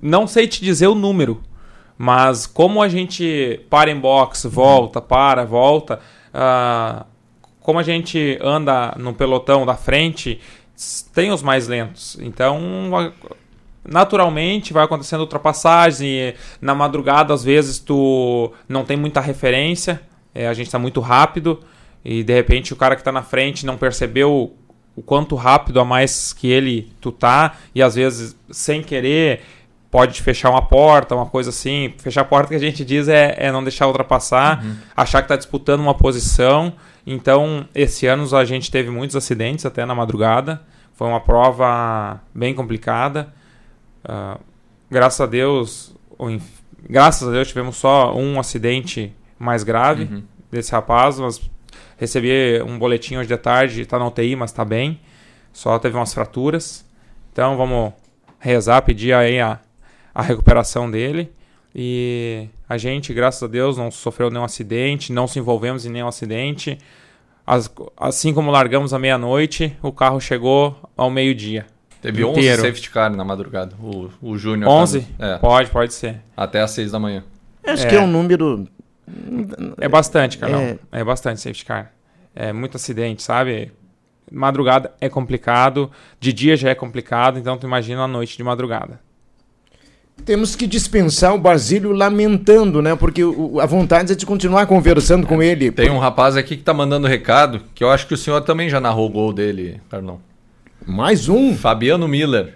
não 0.00 0.26
sei 0.26 0.46
te 0.46 0.62
dizer 0.62 0.86
o 0.86 0.94
número 0.94 1.42
mas 1.98 2.46
como 2.46 2.82
a 2.82 2.88
gente 2.88 3.60
para 3.70 3.90
em 3.90 3.98
box, 3.98 4.46
volta, 4.46 5.00
para, 5.00 5.44
volta, 5.44 6.00
uh, 6.34 7.04
como 7.60 7.78
a 7.78 7.82
gente 7.82 8.38
anda 8.42 8.94
no 8.96 9.14
pelotão 9.14 9.66
da 9.66 9.74
frente, 9.74 10.40
tem 11.14 11.32
os 11.32 11.42
mais 11.42 11.66
lentos. 11.66 12.18
Então, 12.20 13.12
naturalmente 13.84 14.72
vai 14.72 14.84
acontecendo 14.84 15.20
ultrapassagens 15.20 16.00
e 16.00 16.34
na 16.60 16.74
madrugada 16.74 17.32
às 17.32 17.42
vezes 17.42 17.78
tu 17.78 18.52
não 18.68 18.84
tem 18.84 18.96
muita 18.96 19.20
referência, 19.20 20.02
é, 20.34 20.46
a 20.46 20.54
gente 20.54 20.66
está 20.66 20.78
muito 20.78 21.00
rápido 21.00 21.60
e 22.04 22.22
de 22.22 22.34
repente 22.34 22.72
o 22.72 22.76
cara 22.76 22.94
que 22.94 23.00
está 23.00 23.12
na 23.12 23.22
frente 23.22 23.64
não 23.64 23.76
percebeu 23.76 24.54
o 24.94 25.02
quanto 25.02 25.34
rápido 25.34 25.80
a 25.80 25.84
mais 25.84 26.32
que 26.32 26.48
ele 26.48 26.92
tu 27.00 27.12
tá 27.12 27.56
e 27.74 27.82
às 27.82 27.94
vezes 27.94 28.36
sem 28.50 28.82
querer 28.82 29.42
pode 29.90 30.20
fechar 30.22 30.50
uma 30.50 30.62
porta, 30.62 31.14
uma 31.14 31.26
coisa 31.26 31.50
assim. 31.50 31.94
Fechar 31.98 32.22
a 32.22 32.24
porta 32.24 32.48
que 32.48 32.54
a 32.54 32.58
gente 32.58 32.84
diz 32.84 33.08
é, 33.08 33.34
é 33.38 33.52
não 33.52 33.62
deixar 33.62 33.86
ultrapassar, 33.86 34.64
uhum. 34.64 34.76
achar 34.96 35.20
que 35.22 35.26
está 35.26 35.36
disputando 35.36 35.80
uma 35.80 35.94
posição. 35.94 36.72
Então, 37.06 37.68
esse 37.74 38.06
ano 38.06 38.34
a 38.36 38.44
gente 38.44 38.70
teve 38.70 38.90
muitos 38.90 39.14
acidentes 39.16 39.64
até 39.64 39.86
na 39.86 39.94
madrugada. 39.94 40.60
Foi 40.94 41.06
uma 41.06 41.20
prova 41.20 42.20
bem 42.34 42.54
complicada. 42.54 43.32
Uh, 44.04 44.40
graças 44.90 45.20
a 45.20 45.26
Deus, 45.26 45.94
graças 46.88 47.28
a 47.28 47.30
Deus 47.30 47.48
tivemos 47.48 47.76
só 47.76 48.16
um 48.16 48.40
acidente 48.40 49.14
mais 49.38 49.62
grave 49.62 50.04
uhum. 50.04 50.22
desse 50.50 50.72
rapaz. 50.72 51.18
Mas 51.20 51.40
recebi 51.96 52.60
um 52.62 52.78
boletim 52.78 53.16
hoje 53.16 53.28
de 53.28 53.36
tarde, 53.36 53.82
está 53.82 53.98
na 53.98 54.06
UTI, 54.06 54.34
mas 54.34 54.50
está 54.50 54.64
bem. 54.64 55.00
Só 55.52 55.78
teve 55.78 55.96
umas 55.96 56.12
fraturas. 56.12 56.84
Então 57.32 57.56
vamos 57.56 57.92
rezar, 58.38 58.82
pedir 58.82 59.12
aí 59.12 59.40
a, 59.40 59.60
a 60.16 60.22
recuperação 60.22 60.90
dele. 60.90 61.30
E 61.74 62.48
a 62.66 62.78
gente, 62.78 63.12
graças 63.12 63.42
a 63.42 63.46
Deus, 63.46 63.76
não 63.76 63.90
sofreu 63.90 64.30
nenhum 64.30 64.44
acidente, 64.44 65.12
não 65.12 65.28
se 65.28 65.38
envolvemos 65.38 65.84
em 65.84 65.90
nenhum 65.90 66.08
acidente. 66.08 66.78
As, 67.46 67.70
assim 67.98 68.32
como 68.32 68.50
largamos 68.50 68.94
à 68.94 68.98
meia-noite, 68.98 69.76
o 69.82 69.92
carro 69.92 70.18
chegou 70.18 70.74
ao 70.96 71.10
meio-dia. 71.10 71.66
Teve 72.00 72.22
inteiro. 72.22 72.62
11 72.62 72.68
safety 72.68 72.90
car 72.90 73.14
na 73.14 73.24
madrugada. 73.24 73.76
O, 73.78 74.08
o 74.22 74.38
Júnior. 74.38 74.70
11? 74.70 75.02
Tá... 75.02 75.26
É. 75.26 75.38
Pode, 75.38 75.70
pode 75.70 75.92
ser. 75.92 76.22
Até 76.34 76.62
às 76.62 76.70
6 76.70 76.92
da 76.92 76.98
manhã. 76.98 77.22
Acho 77.62 77.84
é. 77.84 77.90
que 77.90 77.94
é 77.94 78.00
um 78.00 78.06
número. 78.06 78.66
É 79.78 79.88
bastante, 79.88 80.38
Carol. 80.38 80.60
É... 80.60 80.78
é 80.92 81.04
bastante 81.04 81.42
safety 81.42 81.66
car. 81.66 81.92
É 82.34 82.54
muito 82.54 82.76
acidente, 82.76 83.22
sabe? 83.22 83.70
Madrugada 84.32 84.94
é 84.98 85.10
complicado, 85.10 85.90
de 86.18 86.32
dia 86.32 86.56
já 86.56 86.70
é 86.70 86.74
complicado, 86.74 87.38
então 87.38 87.58
tu 87.58 87.66
imagina 87.66 88.02
a 88.02 88.08
noite 88.08 88.36
de 88.36 88.42
madrugada. 88.42 88.98
Temos 90.24 90.56
que 90.56 90.66
dispensar 90.66 91.34
o 91.34 91.38
Basílio 91.38 91.92
lamentando, 91.92 92.82
né? 92.82 92.96
Porque 92.96 93.22
o, 93.22 93.60
a 93.60 93.66
vontade 93.66 94.12
é 94.12 94.14
de 94.16 94.26
continuar 94.26 94.66
conversando 94.66 95.26
com 95.26 95.42
ele. 95.42 95.70
Tem 95.70 95.90
um 95.90 95.98
rapaz 95.98 96.36
aqui 96.36 96.56
que 96.56 96.62
tá 96.64 96.74
mandando 96.74 97.06
recado, 97.06 97.62
que 97.74 97.84
eu 97.84 97.90
acho 97.90 98.06
que 98.06 98.14
o 98.14 98.16
senhor 98.16 98.40
também 98.40 98.68
já 98.68 98.80
narrou 98.80 99.06
o 99.06 99.12
gol 99.12 99.32
dele, 99.32 99.80
Carlão. 99.88 100.20
Mais 100.84 101.28
um? 101.28 101.56
Fabiano 101.56 102.08
Miller. 102.08 102.54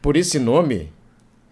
Por 0.00 0.16
esse 0.16 0.38
nome? 0.38 0.90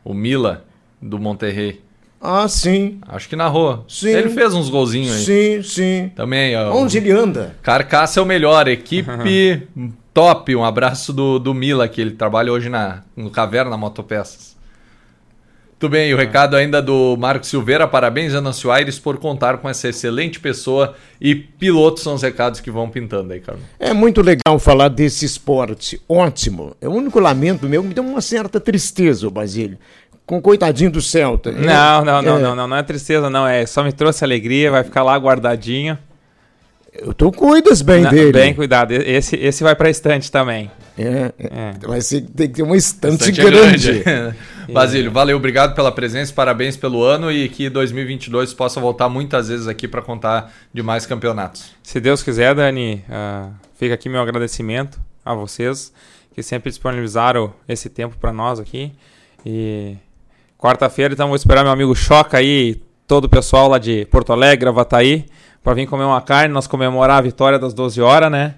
O 0.05 0.15
Mila, 0.15 0.65
do 1.01 1.19
Monterrey. 1.19 1.81
Ah, 2.21 2.49
sim. 2.49 2.99
Acho 3.07 3.29
que 3.29 3.37
narrou. 3.37 3.85
Sim. 3.89 4.09
Ele 4.09 4.31
fez 4.31 4.53
uns 4.53 4.69
golzinhos 4.69 5.15
aí. 5.17 5.25
Sim, 5.25 5.63
sim. 5.63 6.13
Também, 6.17 6.57
ó. 6.57 6.75
Onde 6.75 6.99
ele 6.99 7.11
anda? 7.11 7.57
Carcaça 7.63 8.19
é 8.19 8.23
o 8.23 8.27
melhor. 8.27 8.67
Equipe 8.67 9.69
top. 10.13 10.57
Um 10.57 10.65
abraço 10.65 11.13
do, 11.13 11.39
do 11.39 11.55
Mila, 11.55 11.87
que 11.87 12.01
ele 12.01 12.11
trabalha 12.13 12.53
hoje 12.53 12.69
na, 12.69 13.03
no 13.17 13.31
Caverna 13.31 13.77
Motopeças. 13.77 14.57
Muito 15.81 15.93
bem, 15.93 16.11
e 16.11 16.15
o 16.15 16.17
recado 16.17 16.57
ainda 16.57 16.83
do 16.83 17.17
Marco 17.17 17.47
Silveira. 17.47 17.87
Parabéns, 17.87 18.35
Anancio 18.35 18.69
Aires, 18.73 18.99
por 18.99 19.17
contar 19.19 19.59
com 19.59 19.69
essa 19.69 19.89
excelente 19.89 20.41
pessoa. 20.41 20.97
E 21.21 21.37
pilotos 21.37 22.03
são 22.03 22.15
os 22.15 22.23
recados 22.23 22.59
que 22.59 22.69
vão 22.69 22.91
pintando 22.91 23.33
aí, 23.33 23.39
Carlos. 23.39 23.63
É 23.79 23.93
muito 23.95 24.21
legal 24.21 24.59
falar 24.59 24.89
desse 24.89 25.25
esporte. 25.25 26.03
Ótimo. 26.09 26.75
É 26.81 26.89
o 26.89 26.91
único 26.91 27.21
lamento 27.21 27.69
meu, 27.69 27.81
me 27.81 27.95
deu 27.95 28.03
uma 28.03 28.21
certa 28.21 28.59
tristeza, 28.59 29.29
o 29.29 29.31
Basílio. 29.31 29.79
Com 30.27 30.39
o 30.39 30.43
coitadinho 30.43 30.91
do 30.91 31.01
Celta. 31.01 31.53
Não, 31.53 32.05
não, 32.05 32.23
não, 32.23 32.37
É. 32.39 32.41
não, 32.43 32.57
não, 32.57 32.67
não 32.67 32.77
é 32.77 32.83
tristeza, 32.83 33.31
não. 33.31 33.47
É 33.47 33.65
só 33.65 33.85
me 33.85 33.93
trouxe 33.93 34.25
alegria, 34.25 34.73
vai 34.73 34.83
ficar 34.83 35.05
lá 35.05 35.17
guardadinho. 35.17 35.97
Eu 36.99 37.15
tô 37.15 37.31
cuidas 37.31 37.81
bem 37.81 38.03
Não, 38.03 38.11
dele. 38.11 38.33
Bem 38.33 38.55
cuidado. 38.55 38.93
Esse, 38.93 39.37
esse 39.37 39.63
vai 39.63 39.75
pra 39.75 39.89
estante 39.89 40.31
também. 40.31 40.71
É, 40.99 41.33
é. 41.39 41.75
É. 41.83 41.87
Vai 41.87 42.01
ser, 42.01 42.23
tem 42.23 42.49
que 42.49 42.55
ter 42.55 42.63
uma 42.63 42.77
estante 42.77 43.31
Bastante 43.31 43.41
grande. 43.41 44.05
Basílio, 44.73 45.11
valeu, 45.11 45.37
obrigado 45.37 45.75
pela 45.75 45.91
presença, 45.91 46.33
parabéns 46.33 46.77
pelo 46.77 47.03
ano 47.03 47.33
e 47.33 47.49
que 47.49 47.71
2022 47.71 48.53
possa 48.53 48.81
voltar 48.81 49.09
muitas 49.09 49.49
vezes 49.49 49.67
aqui 49.67 49.89
para 49.89 50.03
contar 50.03 50.53
de 50.75 50.83
mais 50.83 51.07
campeonatos. 51.07 51.71
Se 51.83 51.99
Deus 52.01 52.23
quiser, 52.23 52.55
Dani, 52.55 53.03
ah, 53.09 53.49
fica 53.79 53.95
aqui 53.95 54.09
meu 54.09 54.21
agradecimento 54.21 55.01
a 55.25 55.33
vocês 55.33 55.93
que 56.35 56.43
sempre 56.43 56.71
disponibilizaram 56.71 57.53
esse 57.69 57.89
tempo 57.89 58.17
para 58.17 58.33
nós 58.33 58.61
aqui. 58.61 58.93
E 59.45 59.97
quarta-feira, 60.57 61.15
então, 61.15 61.29
vou 61.29 61.37
esperar 61.37 61.65
meu 61.65 61.73
amigo 61.73 61.97
Choca 61.97 62.39
aí, 62.39 62.81
todo 63.09 63.25
o 63.25 63.29
pessoal 63.29 63.69
lá 63.69 63.79
de 63.79 64.05
Porto 64.05 64.33
Alegre, 64.33 64.59
Gravataí, 64.59 65.27
para 65.69 65.75
vir 65.75 65.87
comer 65.87 66.05
uma 66.05 66.23
carne, 66.23 66.55
nós 66.55 66.67
comemorar 66.67 67.19
a 67.19 67.21
vitória 67.21 67.59
das 67.59 67.75
12 67.75 68.01
horas, 68.01 68.33
né? 68.33 68.55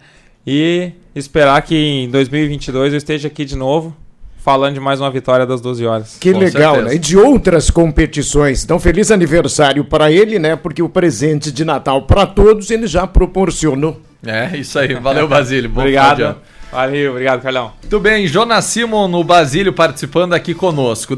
E 0.46 0.92
esperar 1.12 1.61
que 1.61 1.75
em 1.75 2.09
2022 2.09 2.92
eu 2.92 2.99
esteja 2.99 3.27
aqui 3.27 3.44
de 3.44 3.57
novo, 3.57 3.96
falando 4.38 4.75
de 4.75 4.81
mais 4.81 5.01
uma 5.01 5.11
vitória 5.11 5.44
das 5.44 5.61
12 5.61 5.85
horas. 5.85 6.16
Que 6.20 6.33
Com 6.33 6.38
legal, 6.38 6.75
certeza. 6.77 6.88
né? 6.88 6.94
E 6.94 6.99
de 7.01 7.16
outras 7.18 7.68
competições. 7.68 8.62
Então, 8.62 8.79
feliz 8.79 9.11
aniversário 9.11 9.85
para 9.85 10.12
ele, 10.12 10.38
né? 10.38 10.55
Porque 10.55 10.85
o 10.85 10.88
presente 10.88 11.51
de 11.51 11.64
Natal 11.64 12.03
para 12.03 12.27
todos 12.27 12.70
ele 12.70 12.87
já 12.87 13.09
proporcionou. 13.09 14.01
É, 14.25 14.57
isso 14.57 14.79
aí, 14.79 14.94
valeu, 14.94 15.27
Basílio. 15.27 15.68
Obrigado. 15.68 16.37
Valeu, 16.70 17.11
obrigado, 17.11 17.42
Carlão. 17.42 17.73
Muito 17.83 17.99
bem, 17.99 18.29
Jonas 18.29 18.66
Simon 18.66 19.09
no 19.09 19.25
Basílio 19.25 19.73
participando 19.73 20.33
aqui 20.33 20.55
conosco. 20.55 21.09